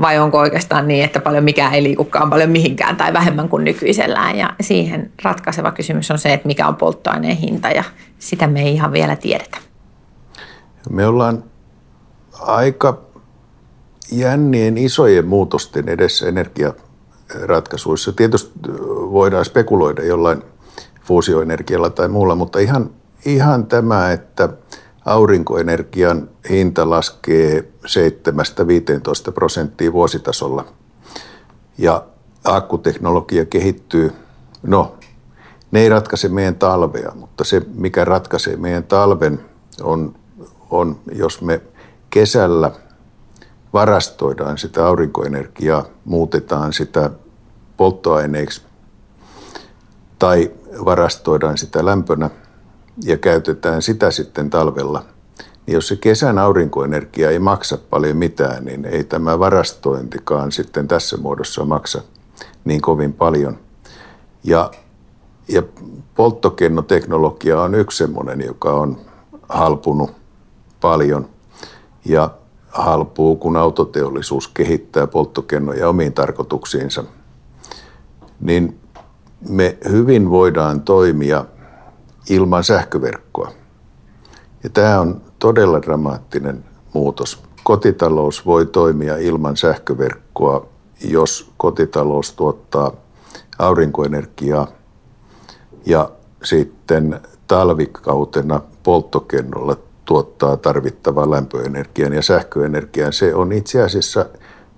vai 0.00 0.18
onko 0.18 0.38
oikeastaan 0.38 0.88
niin, 0.88 1.04
että 1.04 1.20
paljon 1.20 1.44
mikään 1.44 1.74
ei 1.74 1.82
liikukaan 1.82 2.30
paljon 2.30 2.50
mihinkään 2.50 2.96
tai 2.96 3.12
vähemmän 3.12 3.48
kuin 3.48 3.64
nykyisellään. 3.64 4.36
Ja 4.36 4.54
siihen 4.60 5.10
ratkaiseva 5.22 5.72
kysymys 5.72 6.10
on 6.10 6.18
se, 6.18 6.32
että 6.32 6.46
mikä 6.46 6.68
on 6.68 6.76
polttoaineen 6.76 7.36
hinta 7.36 7.68
ja 7.68 7.84
sitä 8.18 8.46
me 8.46 8.62
ei 8.62 8.74
ihan 8.74 8.92
vielä 8.92 9.16
tiedetä. 9.16 9.58
Me 10.90 11.06
ollaan 11.06 11.44
aika 12.40 13.00
jännien 14.12 14.78
isojen 14.78 15.26
muutosten 15.26 15.88
edessä 15.88 16.28
energiaratkaisuissa. 16.28 18.12
Tietysti 18.12 18.52
voidaan 19.10 19.44
spekuloida 19.44 20.04
jollain 20.04 20.42
fuusioenergialla 21.06 21.90
tai 21.90 22.08
muulla, 22.08 22.34
mutta 22.34 22.58
ihan, 22.58 22.90
ihan 23.24 23.66
tämä, 23.66 24.12
että 24.12 24.48
aurinkoenergian 25.04 26.28
hinta 26.50 26.90
laskee 26.90 27.72
7-15 29.28 29.32
prosenttia 29.32 29.92
vuositasolla 29.92 30.64
ja 31.78 32.04
akkuteknologia 32.44 33.44
kehittyy. 33.44 34.12
No, 34.62 34.94
ne 35.70 35.80
ei 35.80 35.88
ratkaise 35.88 36.28
meidän 36.28 36.54
talvea, 36.54 37.12
mutta 37.14 37.44
se, 37.44 37.62
mikä 37.74 38.04
ratkaisee 38.04 38.56
meidän 38.56 38.84
talven, 38.84 39.40
on, 39.82 40.14
on 40.70 40.98
jos 41.12 41.42
me 41.42 41.60
kesällä 42.10 42.70
varastoidaan 43.72 44.58
sitä 44.58 44.86
aurinkoenergiaa, 44.86 45.84
muutetaan 46.04 46.72
sitä 46.72 47.10
polttoaineiksi 47.76 48.62
tai 50.18 50.50
varastoidaan 50.84 51.58
sitä 51.58 51.84
lämpönä 51.84 52.30
ja 53.04 53.16
käytetään 53.16 53.82
sitä 53.82 54.10
sitten 54.10 54.50
talvella, 54.50 55.04
niin 55.66 55.74
jos 55.74 55.88
se 55.88 55.96
kesän 55.96 56.38
aurinkoenergia 56.38 57.30
ei 57.30 57.38
maksa 57.38 57.78
paljon 57.90 58.16
mitään, 58.16 58.64
niin 58.64 58.84
ei 58.84 59.04
tämä 59.04 59.38
varastointikaan 59.38 60.52
sitten 60.52 60.88
tässä 60.88 61.16
muodossa 61.16 61.64
maksa 61.64 62.02
niin 62.64 62.80
kovin 62.80 63.12
paljon. 63.12 63.58
Ja 64.44 64.70
ja 65.48 65.62
polttokennoteknologia 66.14 67.62
on 67.62 67.74
yksi 67.74 67.98
semmoinen, 67.98 68.40
joka 68.46 68.72
on 68.72 69.00
halpunut 69.48 70.10
paljon 70.80 71.28
ja 72.04 72.30
halpuu, 72.68 73.36
kun 73.36 73.56
autoteollisuus 73.56 74.48
kehittää 74.48 75.06
polttokennoja 75.06 75.88
omiin 75.88 76.12
tarkoituksiinsa. 76.12 77.04
Niin 78.40 78.80
me 79.48 79.78
hyvin 79.88 80.30
voidaan 80.30 80.80
toimia 80.80 81.44
ilman 82.30 82.64
sähköverkkoa. 82.64 83.52
Ja 84.64 84.70
tämä 84.70 85.00
on 85.00 85.20
todella 85.38 85.82
dramaattinen 85.82 86.64
muutos. 86.94 87.42
Kotitalous 87.62 88.46
voi 88.46 88.66
toimia 88.66 89.16
ilman 89.16 89.56
sähköverkkoa, 89.56 90.66
jos 91.04 91.50
kotitalous 91.56 92.32
tuottaa 92.32 92.92
aurinkoenergiaa 93.58 94.68
ja 95.86 96.10
sitten 96.42 97.20
talvikautena 97.46 98.60
polttokennolla 98.82 99.76
tuottaa 100.04 100.56
tarvittavan 100.56 101.30
lämpöenergian 101.30 102.12
ja 102.12 102.22
sähköenergian. 102.22 103.12
Se 103.12 103.34
on 103.34 103.52
itse 103.52 103.82
asiassa 103.82 104.26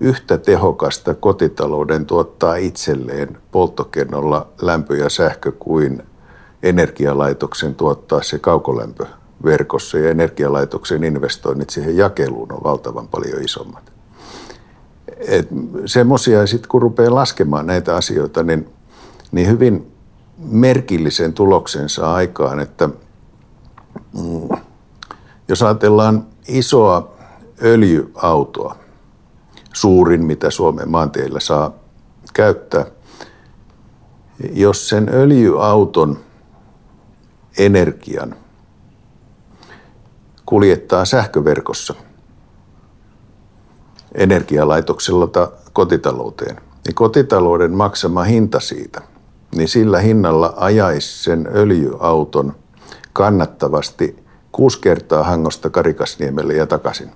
yhtä 0.01 0.39
tehokasta 0.39 1.15
kotitalouden 1.15 2.07
tuottaa 2.07 2.57
itselleen 2.57 3.39
polttokennolla 3.51 4.49
lämpö 4.63 4.97
ja 4.97 5.09
sähkö 5.09 5.53
kuin 5.53 6.03
energialaitoksen 6.63 7.75
tuottaa 7.75 8.23
se 8.23 8.39
kaukolämpö 8.39 9.07
verkossa 9.45 9.99
ja 9.99 10.11
energialaitoksen 10.11 11.05
investoinnit 11.05 11.71
siihen 11.71 11.97
jakeluun 11.97 12.53
on 12.53 12.65
valtavan 12.65 13.09
paljon 13.09 13.45
isommat. 13.45 13.93
Semmoisia 15.87 16.47
sitten 16.47 16.69
kun 16.69 16.83
rupeaa 16.83 17.15
laskemaan 17.15 17.67
näitä 17.67 17.97
asioita, 17.97 18.43
niin, 18.43 18.69
niin 19.33 19.49
hyvin 19.49 19.93
merkillisen 20.39 21.33
tuloksensa 21.33 22.15
aikaan, 22.15 22.61
että 22.61 22.89
mm, 24.13 24.59
jos 25.49 25.63
ajatellaan 25.63 26.27
isoa 26.49 27.13
öljyautoa, 27.63 28.77
suurin 29.81 30.25
mitä 30.25 30.51
Suomen 30.51 30.91
maanteillä 30.91 31.41
saa 31.41 31.73
käyttää, 32.35 32.87
jos 34.53 34.89
sen 34.89 35.09
öljyauton 35.13 36.19
energian 37.59 38.35
kuljettaa 40.47 41.05
sähköverkossa 41.05 41.95
energialaitoksella 44.15 45.29
kotitalouteen, 45.73 46.61
niin 46.85 46.95
kotitalouden 46.95 47.73
maksama 47.73 48.23
hinta 48.23 48.61
siitä– 48.61 49.03
niin 49.57 49.69
sillä 49.69 49.99
hinnalla 49.99 50.55
ajaisi 50.57 51.23
sen 51.23 51.49
öljyauton 51.55 52.57
kannattavasti 53.13 54.25
kuusi 54.53 54.81
kertaa 54.81 55.25
Hangosta 55.25 55.71
Karikasniemelle 55.71 56.55
ja 56.55 56.67
takaisin. 56.67 57.11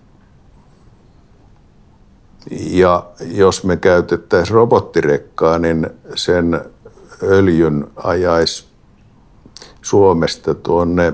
Ja 2.51 3.07
jos 3.21 3.65
me 3.65 3.77
käytettäisiin 3.77 4.55
robottirekkaa, 4.55 5.59
niin 5.59 5.91
sen 6.15 6.61
öljyn 7.23 7.87
ajaisi 7.97 8.65
Suomesta 9.83 10.55
tuonne 10.55 11.13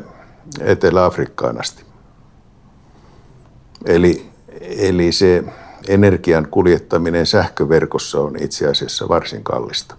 Etelä-Afrikkaan 0.61 1.61
asti. 1.61 1.82
Eli, 3.87 4.26
eli 4.61 5.12
se 5.12 5.44
energian 5.88 6.49
kuljettaminen 6.50 7.26
sähköverkossa 7.26 8.20
on 8.20 8.42
itse 8.42 8.68
asiassa 8.68 9.08
varsin 9.08 9.44
kallista. 9.44 9.94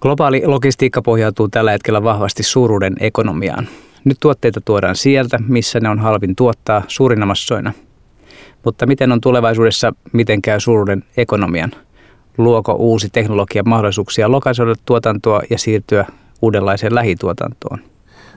Globaali 0.00 0.42
logistiikka 0.46 1.02
pohjautuu 1.02 1.48
tällä 1.48 1.70
hetkellä 1.70 2.02
vahvasti 2.02 2.42
suuruuden 2.42 2.96
ekonomiaan. 3.00 3.68
Nyt 4.04 4.16
tuotteita 4.20 4.60
tuodaan 4.60 4.96
sieltä, 4.96 5.38
missä 5.48 5.80
ne 5.80 5.88
on 5.88 5.98
halvin 5.98 6.36
tuottaa 6.36 6.82
suurina 6.88 7.26
massoina. 7.26 7.72
Mutta 8.64 8.86
miten 8.86 9.12
on 9.12 9.20
tulevaisuudessa, 9.20 9.92
miten 10.12 10.42
käy 10.42 10.60
suuruuden 10.60 11.04
ekonomian? 11.16 11.70
Luoko 12.38 12.72
uusi 12.72 13.08
teknologia 13.12 13.62
mahdollisuuksia 13.62 14.30
lokalisoida 14.30 14.74
tuotantoa 14.84 15.42
ja 15.50 15.58
siirtyä 15.58 16.06
uudenlaiseen 16.42 16.94
lähituotantoon? 16.94 17.78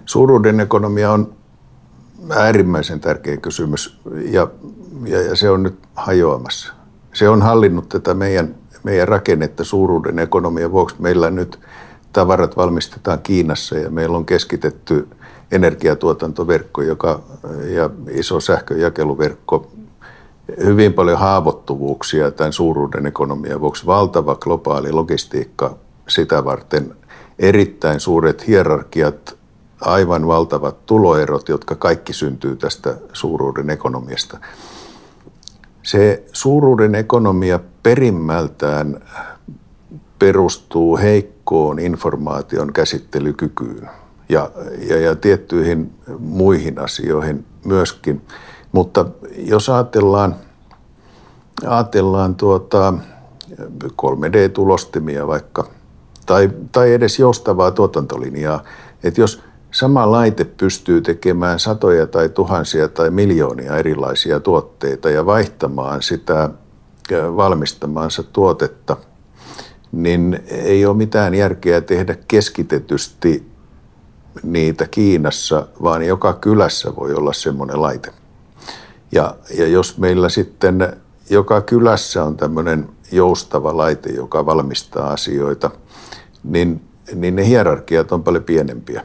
Suuruuden 0.06 0.60
ekonomia 0.60 1.12
on 1.12 1.34
äärimmäisen 2.30 3.00
tärkeä 3.00 3.38
kysymys 3.38 4.00
ja, 4.32 4.48
ja, 5.06 5.22
ja 5.22 5.36
se 5.36 5.50
on 5.50 5.64
nyt 5.64 5.80
hajoamassa. 5.96 6.74
Se 7.14 7.30
on 7.30 7.42
hallinnut 7.42 7.90
tätä 7.90 8.14
meidän, 8.14 8.56
meidän 8.84 9.08
rakennetta 9.08 9.64
suuruuden 9.64 10.20
ekonomian 10.20 10.72
vuoksi. 10.72 10.96
Meillä 11.00 11.30
nyt 11.30 11.60
tavarat 12.14 12.58
valmistetaan 12.58 13.20
Kiinassa 13.20 13.78
ja 13.78 13.90
meillä 13.90 14.18
on 14.18 14.26
keskitetty 14.26 15.08
energiatuotantoverkko 15.52 16.82
joka, 16.82 17.22
ja 17.64 17.90
iso 18.12 18.40
sähköjakeluverkko. 18.40 19.72
Hyvin 20.64 20.94
paljon 20.94 21.20
haavoittuvuuksia 21.20 22.32
tämän 22.32 22.54
suuruuden 22.54 23.06
ekonomian 23.06 23.62
vuoksi. 23.62 23.86
Valtava 23.86 24.36
globaali 24.36 24.92
logistiikka 24.92 25.78
sitä 26.08 26.46
varten. 26.46 26.96
Erittäin 27.40 28.00
suuret 28.00 28.48
hierarkiat 28.48 29.38
aivan 29.82 30.28
valtavat 30.28 30.86
tuloerot, 30.86 31.50
jotka 31.50 31.76
kaikki 31.76 32.14
syntyy 32.14 32.56
tästä 32.56 32.98
suuruuden 33.14 33.70
ekonomiasta. 33.70 34.38
Se 35.84 36.24
suuruuden 36.34 36.96
ekonomia 36.96 37.60
perimmältään 37.84 39.02
perustuu 40.20 40.98
heikkoon 40.98 41.80
informaation 41.80 42.74
käsittelykykyyn 42.74 43.90
ja, 44.30 44.52
ja, 44.90 45.00
ja 45.00 45.16
tiettyihin 45.16 45.94
muihin 46.20 46.80
asioihin 46.80 47.46
myöskin. 47.66 48.22
Mutta 48.76 49.06
jos 49.38 49.70
ajatellaan, 49.70 50.36
ajatellaan 51.68 52.36
tuota 52.36 52.94
3D-tulostimia 54.02 55.28
vaikka, 55.28 55.68
tai, 56.26 56.50
tai 56.72 56.94
edes 56.94 57.20
joustavaa 57.20 57.72
tuotantolinjaa, 57.72 58.64
että 59.04 59.22
jos 59.22 59.42
sama 59.72 60.12
laite 60.12 60.44
pystyy 60.44 61.02
tekemään 61.02 61.60
satoja 61.60 62.08
tai 62.08 62.30
tuhansia 62.30 62.88
tai 62.88 63.10
miljoonia 63.10 63.78
erilaisia 63.78 64.40
tuotteita 64.40 65.10
ja 65.10 65.26
vaihtamaan 65.26 66.02
sitä 66.02 66.50
valmistamaansa 67.12 68.24
tuotetta, 68.24 68.98
niin 69.92 70.40
ei 70.50 70.86
ole 70.86 70.98
mitään 70.98 71.36
järkeä 71.36 71.82
tehdä 71.82 72.16
keskitetysti 72.28 73.52
niitä 74.44 74.88
Kiinassa, 74.88 75.68
vaan 75.84 76.04
joka 76.04 76.34
kylässä 76.34 76.96
voi 76.96 77.14
olla 77.14 77.34
semmoinen 77.34 77.82
laite. 77.82 78.25
Ja, 79.12 79.36
ja 79.58 79.68
jos 79.68 79.98
meillä 79.98 80.30
sitten 80.30 80.98
joka 81.30 81.62
kylässä 81.62 82.24
on 82.24 82.38
tämmöinen 82.38 82.90
joustava 83.12 83.78
laite, 83.78 84.10
joka 84.10 84.46
valmistaa 84.46 85.14
asioita, 85.14 85.72
niin, 86.44 86.82
niin 87.16 87.36
ne 87.36 87.48
hierarkiat 87.48 88.12
on 88.12 88.24
paljon 88.24 88.44
pienempiä 88.44 89.04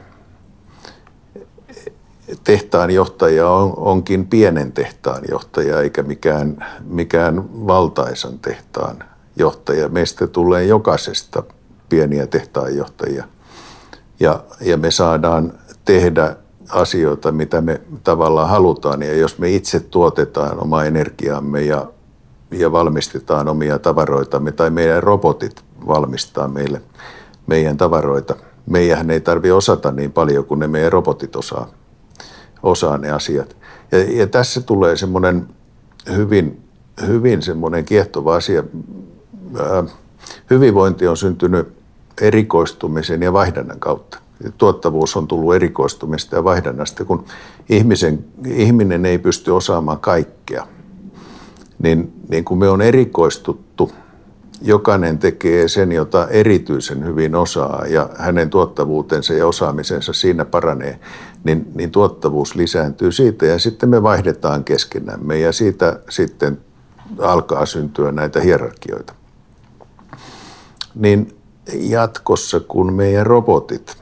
tehtaan 2.43 2.91
johtaja 2.91 3.49
on, 3.49 3.73
onkin 3.77 4.27
pienen 4.27 4.71
tehtaan 4.71 5.21
johtaja 5.29 5.81
eikä 5.81 6.03
mikään, 6.03 6.65
mikään 6.83 7.67
valtaisan 7.67 8.39
tehtaan 8.39 9.03
johtaja. 9.35 9.89
Meistä 9.89 10.27
tulee 10.27 10.63
jokaisesta 10.65 11.43
pieniä 11.89 12.27
tehtaanjohtajia 12.27 13.27
ja, 14.19 14.43
ja 14.61 14.77
me 14.77 14.91
saadaan 14.91 15.53
tehdä 15.85 16.35
asioita, 16.71 17.31
mitä 17.31 17.61
me 17.61 17.81
tavallaan 18.03 18.49
halutaan. 18.49 19.01
Ja 19.01 19.13
jos 19.13 19.39
me 19.39 19.49
itse 19.49 19.79
tuotetaan 19.79 20.59
oma 20.59 20.83
energiamme 20.83 21.61
ja, 21.61 21.85
ja 22.51 22.71
valmistetaan 22.71 23.49
omia 23.49 23.79
tavaroitamme 23.79 24.51
tai 24.51 24.69
meidän 24.69 25.03
robotit 25.03 25.63
valmistaa 25.87 26.47
meille 26.47 26.81
meidän 27.47 27.77
tavaroita, 27.77 28.35
meidän 28.65 29.11
ei 29.11 29.21
tarvitse 29.21 29.53
osata 29.53 29.91
niin 29.91 30.11
paljon 30.11 30.45
kuin 30.45 30.59
ne 30.59 30.67
meidän 30.67 30.91
robotit 30.91 31.35
osaa 31.35 31.67
osaa 32.63 32.97
ne 32.97 33.11
asiat. 33.11 33.55
Ja, 33.91 33.97
ja 34.19 34.27
tässä 34.27 34.61
tulee 34.61 34.95
semmoinen 34.95 35.47
hyvin, 36.15 36.61
hyvin 37.07 37.41
semmoinen 37.41 37.85
kiehtova 37.85 38.35
asia. 38.35 38.63
hyvinvointi 40.49 41.07
on 41.07 41.17
syntynyt 41.17 41.67
erikoistumisen 42.21 43.21
ja 43.21 43.33
vaihdannan 43.33 43.79
kautta. 43.79 44.20
Tuottavuus 44.57 45.17
on 45.17 45.27
tullut 45.27 45.55
erikoistumista 45.55 46.35
ja 46.35 46.43
vaihdannasta. 46.43 47.05
Kun 47.05 47.25
ihmisen, 47.69 48.25
ihminen 48.45 49.05
ei 49.05 49.17
pysty 49.17 49.51
osaamaan 49.51 49.99
kaikkea, 49.99 50.67
niin, 51.79 52.13
niin 52.29 52.45
kun 52.45 52.57
me 52.57 52.69
on 52.69 52.81
erikoistuttu, 52.81 53.91
jokainen 54.61 55.17
tekee 55.17 55.67
sen, 55.67 55.91
jota 55.91 56.27
erityisen 56.27 57.05
hyvin 57.05 57.35
osaa 57.35 57.85
ja 57.87 58.09
hänen 58.17 58.49
tuottavuutensa 58.49 59.33
ja 59.33 59.47
osaamisensa 59.47 60.13
siinä 60.13 60.45
paranee, 60.45 60.99
niin, 61.43 61.71
niin 61.75 61.91
tuottavuus 61.91 62.55
lisääntyy 62.55 63.11
siitä 63.11 63.45
ja 63.45 63.59
sitten 63.59 63.89
me 63.89 64.03
vaihdetaan 64.03 64.63
keskenämme 64.63 65.39
ja 65.39 65.51
siitä 65.51 65.99
sitten 66.09 66.59
alkaa 67.19 67.65
syntyä 67.65 68.11
näitä 68.11 68.39
hierarkioita. 68.39 69.13
Niin 70.95 71.37
jatkossa, 71.73 72.59
kun 72.59 72.93
meidän 72.93 73.25
robotit 73.25 73.97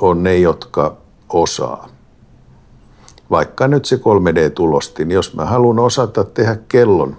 on 0.00 0.22
ne, 0.22 0.38
jotka 0.38 0.96
osaa, 1.28 1.88
vaikka 3.30 3.68
nyt 3.68 3.84
se 3.84 3.96
3D-tulosti, 3.96 5.04
niin 5.04 5.14
jos 5.14 5.34
mä 5.34 5.44
haluan 5.44 5.78
osata 5.78 6.24
tehdä 6.24 6.56
kellon, 6.68 7.16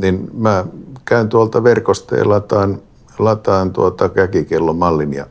niin 0.00 0.30
mä 0.32 0.64
käyn 1.04 1.28
tuolta 1.28 1.64
verkosta 1.64 2.16
ja 2.16 2.28
lataan, 2.28 2.82
lataan 3.18 3.72
tuota 3.72 4.08
käkikellon 4.08 4.76
mallin 4.76 5.12
ja 5.12 5.26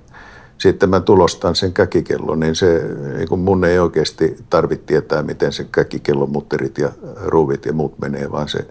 sitten 0.57 0.89
mä 0.89 0.99
tulostan 0.99 1.55
sen 1.55 1.73
käkikellon, 1.73 2.39
niin 2.39 2.55
se, 2.55 2.83
niin 3.17 3.29
kun 3.29 3.39
mun 3.39 3.65
ei 3.65 3.79
oikeasti 3.79 4.37
tarvitse 4.49 4.85
tietää, 4.85 5.23
miten 5.23 5.53
se 5.53 5.63
käkikellon 5.63 6.31
mutterit 6.31 6.77
ja 6.77 6.89
ruuvit 7.25 7.65
ja 7.65 7.73
muut 7.73 7.99
menee, 7.99 8.31
vaan 8.31 8.49
se 8.49 8.67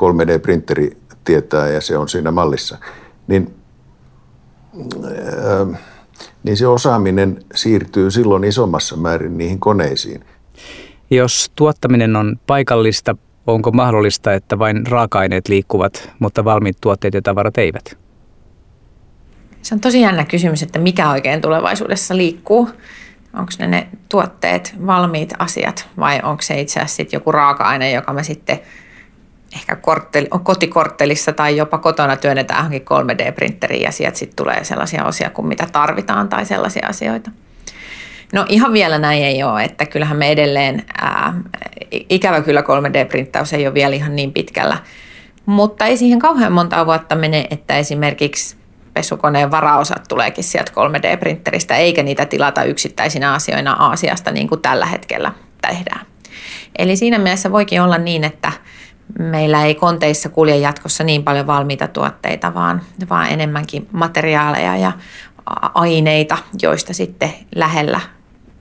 3D-printeri 0.00 0.96
tietää 1.24 1.68
ja 1.68 1.80
se 1.80 1.98
on 1.98 2.08
siinä 2.08 2.30
mallissa. 2.30 2.78
Niin, 3.26 3.54
äh, 5.04 5.80
niin 6.42 6.56
se 6.56 6.66
osaaminen 6.66 7.44
siirtyy 7.54 8.10
silloin 8.10 8.44
isommassa 8.44 8.96
määrin 8.96 9.38
niihin 9.38 9.60
koneisiin. 9.60 10.24
Jos 11.10 11.52
tuottaminen 11.56 12.16
on 12.16 12.36
paikallista, 12.46 13.16
onko 13.46 13.70
mahdollista, 13.70 14.32
että 14.32 14.58
vain 14.58 14.86
raaka-aineet 14.86 15.48
liikkuvat, 15.48 16.10
mutta 16.18 16.44
valmiit 16.44 16.76
tuotteet 16.80 17.14
ja 17.14 17.22
tavarat 17.22 17.58
eivät? 17.58 17.98
Se 19.62 19.74
on 19.74 19.80
tosi 19.80 20.00
jännä 20.00 20.24
kysymys, 20.24 20.62
että 20.62 20.78
mikä 20.78 21.10
oikein 21.10 21.40
tulevaisuudessa 21.40 22.16
liikkuu. 22.16 22.68
Onko 23.34 23.52
ne 23.58 23.66
ne 23.66 23.88
tuotteet, 24.08 24.74
valmiit 24.86 25.34
asiat 25.38 25.88
vai 25.98 26.20
onko 26.22 26.42
se 26.42 26.60
itse 26.60 26.80
asiassa 26.80 26.96
sit 26.96 27.12
joku 27.12 27.32
raaka-aine, 27.32 27.92
joka 27.92 28.12
me 28.12 28.24
sitten 28.24 28.60
ehkä 29.54 29.76
kortteli, 29.76 30.28
kotikorttelissa 30.42 31.32
tai 31.32 31.56
jopa 31.56 31.78
kotona 31.78 32.16
työnnetään 32.16 32.58
johonkin 32.58 32.82
3D-printeriin 32.82 33.82
ja 33.82 33.92
sieltä 33.92 34.18
sitten 34.18 34.36
tulee 34.36 34.64
sellaisia 34.64 35.04
osia 35.04 35.30
kuin 35.30 35.48
mitä 35.48 35.66
tarvitaan 35.72 36.28
tai 36.28 36.46
sellaisia 36.46 36.86
asioita. 36.88 37.30
No 38.32 38.46
ihan 38.48 38.72
vielä 38.72 38.98
näin 38.98 39.24
ei 39.24 39.42
ole, 39.42 39.64
että 39.64 39.86
kyllähän 39.86 40.16
me 40.16 40.30
edelleen, 40.30 40.84
ää, 41.00 41.34
ikävä 41.90 42.40
kyllä 42.40 42.60
3D-printtaus 42.60 43.52
ei 43.52 43.66
ole 43.66 43.74
vielä 43.74 43.94
ihan 43.94 44.16
niin 44.16 44.32
pitkällä, 44.32 44.76
mutta 45.46 45.86
ei 45.86 45.96
siihen 45.96 46.18
kauhean 46.18 46.52
monta 46.52 46.86
vuotta 46.86 47.16
mene, 47.16 47.46
että 47.50 47.76
esimerkiksi 47.76 48.56
pesukoneen 48.94 49.50
varaosat 49.50 50.04
tuleekin 50.08 50.44
sieltä 50.44 50.72
3D-printteristä, 50.72 51.74
eikä 51.74 52.02
niitä 52.02 52.26
tilata 52.26 52.64
yksittäisinä 52.64 53.32
asioina 53.32 53.72
Aasiasta 53.72 54.30
niin 54.30 54.48
kuin 54.48 54.60
tällä 54.60 54.86
hetkellä 54.86 55.32
tehdään. 55.68 56.06
Eli 56.78 56.96
siinä 56.96 57.18
mielessä 57.18 57.52
voikin 57.52 57.82
olla 57.82 57.98
niin, 57.98 58.24
että 58.24 58.52
meillä 59.18 59.64
ei 59.64 59.74
konteissa 59.74 60.28
kulje 60.28 60.56
jatkossa 60.56 61.04
niin 61.04 61.24
paljon 61.24 61.46
valmiita 61.46 61.88
tuotteita, 61.88 62.54
vaan, 62.54 62.80
vaan 63.10 63.28
enemmänkin 63.30 63.88
materiaaleja 63.92 64.76
ja 64.76 64.92
aineita, 65.74 66.38
joista 66.62 66.94
sitten 66.94 67.30
lähellä 67.54 68.00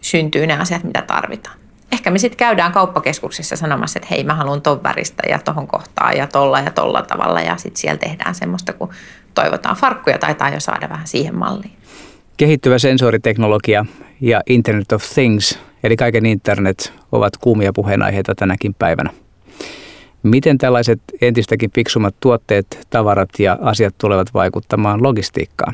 syntyy 0.02 0.48
ne 0.48 0.58
asiat, 0.60 0.84
mitä 0.84 1.02
tarvitaan. 1.02 1.58
Ehkä 1.92 2.10
me 2.10 2.18
sitten 2.18 2.38
käydään 2.38 2.72
kauppakeskuksessa 2.72 3.56
sanomassa, 3.56 4.00
että 4.00 4.08
hei 4.12 4.24
mä 4.24 4.36
haluan 4.36 4.62
ton 4.62 4.84
väristä 4.84 5.24
ja 5.30 5.40
tohon 5.40 5.68
kohtaan 5.68 6.18
ja 6.18 6.28
tolla 6.28 6.60
ja 6.60 6.72
tolla 6.72 7.02
tavalla 7.02 7.42
ja 7.42 7.58
sitten 7.58 7.82
siellä 7.82 7.98
tehdään 7.98 8.36
semmoista, 8.36 8.74
kun 8.74 8.90
toivotaan 9.34 9.76
farkkuja, 9.76 10.18
taitaa 10.18 10.50
jo 10.50 10.60
saada 10.60 10.90
vähän 10.90 11.08
siihen 11.08 11.38
malliin. 11.38 11.78
Kehittyvä 12.38 12.80
sensoriteknologia 12.80 13.86
ja 14.22 14.42
Internet 14.50 14.92
of 14.92 15.04
Things, 15.14 15.60
eli 15.84 15.96
kaiken 15.96 16.26
internet, 16.26 16.94
ovat 17.12 17.38
kuumia 17.38 17.74
puheenaiheita 17.74 18.36
tänäkin 18.36 18.74
päivänä. 18.74 19.10
Miten 20.24 20.58
tällaiset 20.58 21.02
entistäkin 21.22 21.72
fiksummat 21.72 22.16
tuotteet, 22.20 22.88
tavarat 22.90 23.30
ja 23.40 23.58
asiat 23.62 23.96
tulevat 23.98 24.34
vaikuttamaan 24.34 25.04
logistiikkaan? 25.04 25.74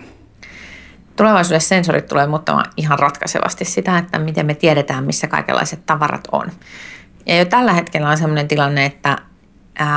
Tulevaisuudessa 1.16 1.70
sensorit 1.70 2.08
tulee 2.08 2.28
muuttamaan 2.28 2.66
ihan 2.78 3.00
ratkaisevasti 3.00 3.66
sitä, 3.66 3.98
että 3.98 4.20
miten 4.20 4.46
me 4.46 4.56
tiedetään, 4.56 5.04
missä 5.04 5.28
kaikenlaiset 5.28 5.86
tavarat 5.86 6.28
on. 6.32 6.52
Ja 7.26 7.38
jo 7.38 7.46
tällä 7.46 7.74
hetkellä 7.74 8.10
on 8.10 8.18
sellainen 8.18 8.48
tilanne, 8.48 8.86
että 8.86 9.18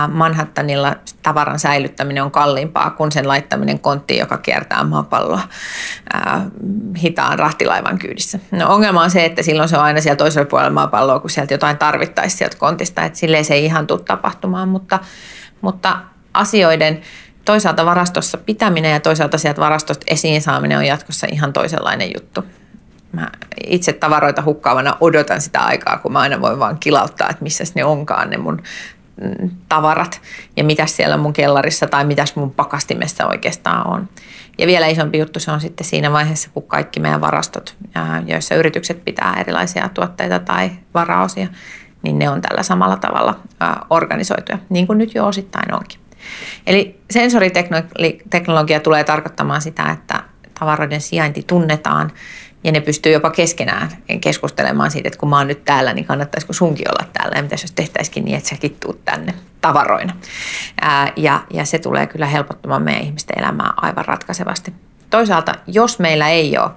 Manhattanilla 0.09 0.97
tavaran 1.23 1.59
säilyttäminen 1.59 2.23
on 2.23 2.31
kalliimpaa 2.31 2.91
kuin 2.91 3.12
sen 3.12 3.29
laittaminen 3.29 3.79
konttiin, 3.79 4.21
joka 4.21 4.39
kiertää 4.39 4.85
maapalloa 4.85 5.41
hitaan 7.03 7.39
rahtilaivan 7.39 7.99
kyydissä. 7.99 8.39
No 8.51 8.75
ongelma 8.75 9.03
on 9.03 9.11
se, 9.11 9.25
että 9.25 9.43
silloin 9.43 9.69
se 9.69 9.77
on 9.77 9.83
aina 9.83 10.01
siellä 10.01 10.17
toisella 10.17 10.49
puolella 10.49 10.73
maapalloa, 10.73 11.21
kun 11.21 11.31
sieltä 11.31 11.55
jotain 11.55 11.79
tarvittaisiin 11.79 12.39
sieltä 12.39 12.57
kontista, 12.57 13.05
että 13.05 13.19
silleen 13.19 13.45
se 13.45 13.55
ei 13.55 13.65
ihan 13.65 13.87
tule 13.87 14.01
tapahtumaan, 14.01 14.69
mutta, 14.69 14.99
mutta 15.61 15.99
asioiden 16.35 17.01
toisaalta 17.45 17.87
varastossa 17.87 18.39
pitäminen 18.39 18.93
ja 18.93 19.01
toisaalta 19.01 19.39
sieltä 19.39 19.61
varastosta 19.61 20.05
esiin 20.09 20.43
saaminen 20.43 20.79
on 20.79 20.87
jatkossa 20.87 21.27
ihan 21.33 21.53
toisenlainen 21.53 22.11
juttu. 22.15 22.45
Mä 23.12 23.31
itse 23.67 23.93
tavaroita 23.93 24.43
hukkaavana 24.43 24.97
odotan 25.01 25.41
sitä 25.41 25.61
aikaa, 25.61 25.99
kun 25.99 26.12
mä 26.12 26.21
aina 26.21 26.41
voin 26.41 26.59
vaan 26.59 26.79
kilauttaa, 26.79 27.31
että 27.31 27.43
missä 27.43 27.65
ne 27.75 27.85
onkaan 27.85 28.31
ne 28.31 28.37
mun 28.37 28.62
tavarat 29.68 30.20
ja 30.57 30.64
mitä 30.64 30.87
siellä 30.87 31.16
mun 31.16 31.33
kellarissa 31.33 31.87
tai 31.87 32.05
mitäs 32.05 32.37
mun 32.37 32.50
pakastimessa 32.50 33.26
oikeastaan 33.26 33.87
on. 33.87 34.09
Ja 34.59 34.66
vielä 34.66 34.87
isompi 34.87 35.18
juttu 35.18 35.40
se 35.40 35.50
on 35.50 35.61
sitten 35.61 35.87
siinä 35.87 36.12
vaiheessa, 36.12 36.50
kun 36.55 36.62
kaikki 36.62 37.00
meidän 37.00 37.20
varastot, 37.20 37.76
joissa 38.26 38.55
yritykset 38.55 39.05
pitää 39.05 39.37
erilaisia 39.40 39.88
tuotteita 39.88 40.38
tai 40.38 40.70
varaosia, 40.94 41.48
niin 42.02 42.18
ne 42.18 42.31
on 42.31 42.40
tällä 42.40 42.62
samalla 42.62 42.96
tavalla 42.96 43.40
organisoituja, 43.90 44.59
niin 44.68 44.87
kuin 44.87 44.98
nyt 44.98 45.14
jo 45.14 45.26
osittain 45.26 45.74
onkin. 45.74 46.00
Eli 46.66 47.00
sensoriteknologia 47.11 48.81
tulee 48.81 49.05
tarkoittamaan 49.05 49.62
sitä, 49.62 49.90
että 49.90 50.22
tavaroiden 50.59 51.00
sijainti 51.00 51.42
tunnetaan 51.46 52.12
ja 52.66 52.72
ne 52.72 52.81
pystyy 52.81 53.12
jopa 53.12 53.31
keskenään 53.31 53.90
keskustelemaan 54.20 54.90
siitä, 54.90 55.09
että 55.09 55.18
kun 55.18 55.29
mä 55.29 55.38
oon 55.38 55.46
nyt 55.46 55.64
täällä, 55.64 55.92
niin 55.92 56.05
kannattaisiko 56.05 56.52
sunkin 56.52 56.87
olla 56.88 57.09
täällä 57.12 57.37
ja 57.37 57.42
mitä 57.42 57.55
jos 57.55 57.72
tehtäisikin 57.72 58.24
niin, 58.24 58.37
että 58.37 58.48
säkin 58.48 58.76
tuut 58.81 59.05
tänne 59.05 59.35
tavaroina. 59.61 60.16
Ää, 60.81 61.12
ja, 61.16 61.42
ja 61.52 61.64
se 61.64 61.79
tulee 61.79 62.07
kyllä 62.07 62.26
helpottamaan 62.26 62.83
meidän 62.83 63.02
ihmisten 63.02 63.38
elämää 63.38 63.72
aivan 63.76 64.05
ratkaisevasti. 64.05 64.74
Toisaalta, 65.11 65.52
jos 65.66 65.98
meillä 65.98 66.29
ei 66.29 66.59
ole 66.59 66.70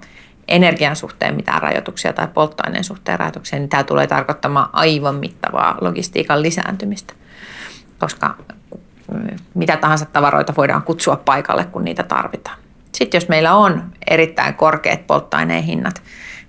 energian 0.47 0.95
suhteen 0.95 1.35
mitään 1.35 1.61
rajoituksia 1.61 2.13
tai 2.13 2.27
polttoaineen 2.27 2.83
suhteen 2.83 3.19
rajoituksia, 3.19 3.59
niin 3.59 3.69
tämä 3.69 3.83
tulee 3.83 4.07
tarkoittamaan 4.07 4.69
aivan 4.73 5.15
mittavaa 5.15 5.77
logistiikan 5.81 6.41
lisääntymistä, 6.41 7.13
koska 7.99 8.35
mitä 9.53 9.77
tahansa 9.77 10.05
tavaroita 10.05 10.53
voidaan 10.57 10.83
kutsua 10.83 11.15
paikalle, 11.15 11.65
kun 11.65 11.85
niitä 11.85 12.03
tarvitaan. 12.03 12.58
Sitten 12.99 13.17
jos 13.17 13.29
meillä 13.29 13.55
on 13.55 13.83
erittäin 14.09 14.53
korkeat 14.53 15.07
polttoaineen 15.07 15.63
hinnat, 15.63 16.03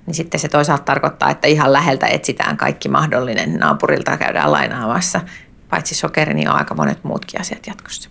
niin 0.07 0.15
sitten 0.15 0.41
se 0.41 0.49
toisaalta 0.49 0.85
tarkoittaa, 0.85 1.31
että 1.31 1.49
ihan 1.49 1.73
läheltä 1.73 2.07
etsitään 2.07 2.57
kaikki 2.57 2.89
mahdollinen 2.89 3.55
naapurilta 3.55 4.17
käydään 4.17 4.53
lainaamassa. 4.53 5.21
Paitsi 5.71 5.95
sokeri, 5.95 6.35
niin 6.35 6.49
on 6.49 6.57
aika 6.57 6.75
monet 6.75 7.05
muutkin 7.05 7.41
asiat 7.41 7.67
jatkossa. 7.67 8.11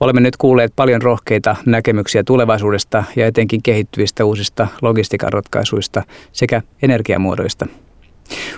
Olemme 0.00 0.20
nyt 0.20 0.36
kuulleet 0.36 0.72
paljon 0.76 1.02
rohkeita 1.02 1.56
näkemyksiä 1.66 2.24
tulevaisuudesta 2.24 3.04
ja 3.16 3.26
etenkin 3.26 3.62
kehittyvistä 3.62 4.24
uusista 4.24 4.68
logistiikan 4.82 5.32
ratkaisuista 5.32 6.02
sekä 6.32 6.62
energiamuodoista. 6.82 7.66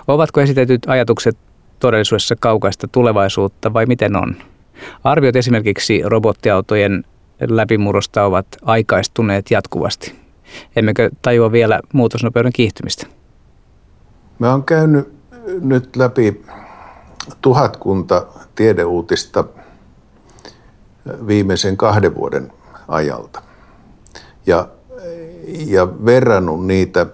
Ovatko 0.08 0.40
esitetyt 0.40 0.82
ajatukset 0.86 1.38
todellisuudessa 1.80 2.36
kaukaista 2.40 2.88
tulevaisuutta 2.88 3.72
vai 3.72 3.86
miten 3.86 4.16
on? 4.16 4.36
Arviot 5.04 5.36
esimerkiksi 5.36 6.02
robottiautojen 6.04 7.04
läpimurrosta 7.48 8.24
ovat 8.24 8.46
aikaistuneet 8.62 9.50
jatkuvasti. 9.50 10.14
Emmekö 10.76 11.10
tajua 11.22 11.52
vielä 11.52 11.80
muutosnopeuden 11.92 12.52
kiihtymistä? 12.52 13.06
Mä 14.38 14.50
oon 14.50 14.64
käynyt 14.64 15.12
nyt 15.60 15.96
läpi 15.96 16.44
tuhatkunta 17.40 18.26
tiedeuutista 18.54 19.44
viimeisen 21.26 21.76
kahden 21.76 22.14
vuoden 22.14 22.52
ajalta. 22.88 23.42
Ja, 24.46 24.68
ja 25.66 26.04
verrannut 26.04 26.66
niitä 26.66 27.06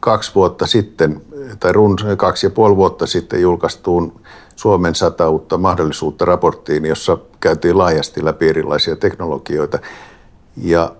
kaksi 0.00 0.34
vuotta 0.34 0.66
sitten, 0.66 1.22
tai 1.60 1.72
run, 1.72 1.96
kaksi 2.16 2.46
ja 2.46 2.50
puoli 2.50 2.76
vuotta 2.76 3.06
sitten 3.06 3.40
julkaistuun 3.40 4.20
Suomen 4.56 4.94
sata 4.94 5.30
uutta 5.30 5.58
mahdollisuutta 5.58 6.24
raporttiin, 6.24 6.84
jossa 6.84 7.18
käytiin 7.40 7.78
laajasti 7.78 8.24
läpi 8.24 8.48
erilaisia 8.48 8.96
teknologioita. 8.96 9.78
Ja 10.56 10.92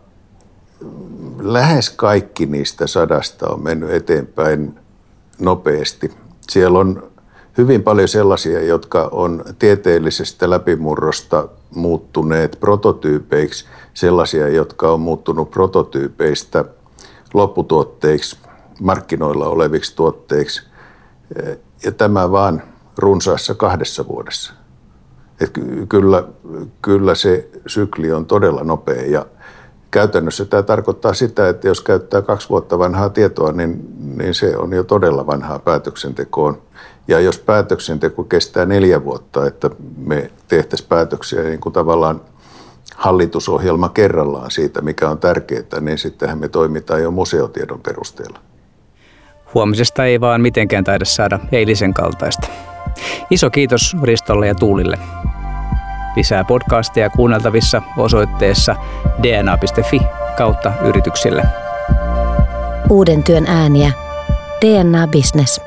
lähes 1.41 1.91
kaikki 1.91 2.47
niistä 2.47 2.87
sadasta 2.87 3.49
on 3.49 3.63
mennyt 3.63 3.91
eteenpäin 3.91 4.79
nopeasti. 5.39 6.11
Siellä 6.51 6.79
on 6.79 7.11
hyvin 7.59 7.83
paljon 7.83 8.09
sellaisia, 8.09 8.65
jotka 8.65 9.09
on 9.13 9.45
tieteellisestä 9.59 10.51
läpimurrosta 10.51 11.49
muuttuneet 11.75 12.57
prototyypeiksi, 12.61 13.65
sellaisia, 13.95 14.49
jotka 14.49 14.93
on 14.93 15.01
muuttunut 15.01 15.51
prototyypeistä 15.51 16.65
lopputuotteiksi, 17.35 18.37
markkinoilla 18.81 19.49
oleviksi 19.49 19.97
tuotteiksi. 19.97 20.63
Ja 21.85 21.93
tämä 21.93 22.31
vaan 22.31 22.63
runsaassa 22.99 23.55
kahdessa 23.55 24.09
vuodessa. 24.09 24.53
Et 25.41 25.51
kyllä, 25.89 26.25
kyllä 26.83 27.15
se 27.15 27.49
sykli 27.67 28.13
on 28.13 28.27
todella 28.27 28.65
nopea 28.65 29.03
ja 29.03 29.27
käytännössä 29.91 30.45
tämä 30.45 30.63
tarkoittaa 30.63 31.15
sitä, 31.15 31.49
että 31.49 31.69
jos 31.69 31.81
käyttää 31.81 32.23
kaksi 32.23 32.49
vuotta 32.49 32.79
vanhaa 32.79 33.09
tietoa, 33.09 33.53
niin, 33.53 33.89
niin 34.17 34.35
se 34.35 34.57
on 34.57 34.73
jo 34.73 34.85
todella 34.85 35.27
vanhaa 35.27 35.59
päätöksentekoon. 35.59 36.63
Ja 37.09 37.21
jos 37.21 37.39
päätöksenteko 37.39 38.25
kestää 38.25 38.67
neljä 38.67 39.05
vuotta, 39.05 39.47
että 39.47 39.71
me 39.97 40.31
tehtäisiin 40.49 40.89
päätöksiä 40.89 41.43
niin 41.43 41.61
kuin 41.61 41.73
tavallaan 41.73 42.21
hallitusohjelma 42.97 43.89
kerrallaan 43.89 44.51
siitä, 44.51 44.81
mikä 44.81 45.11
on 45.11 45.19
tärkeää, 45.19 45.81
niin 45.81 45.99
sittenhän 45.99 46.39
me 46.39 46.49
toimitaan 46.49 47.03
jo 47.03 47.11
museotiedon 47.11 47.81
perusteella. 47.81 48.39
Huomisesta 49.55 50.05
ei 50.05 50.21
vaan 50.21 50.41
mitenkään 50.41 50.85
taida 50.85 51.05
saada 51.05 51.39
eilisen 51.53 51.95
kaltaista. 51.95 52.49
Iso 53.31 53.51
kiitos 53.51 53.97
Ristolle 54.03 54.47
ja 54.47 54.55
Tuulille. 54.55 54.99
Lisää 56.17 56.45
podcasteja 56.45 57.11
kuunneltavissa 57.11 57.83
osoitteessa 57.97 58.77
dna.fi 59.23 60.01
kautta 60.37 60.73
yrityksille. 60.85 61.43
Uuden 62.89 63.23
työn 63.23 63.47
ääniä. 63.47 63.93
DNA 64.61 65.07
Business. 65.07 65.61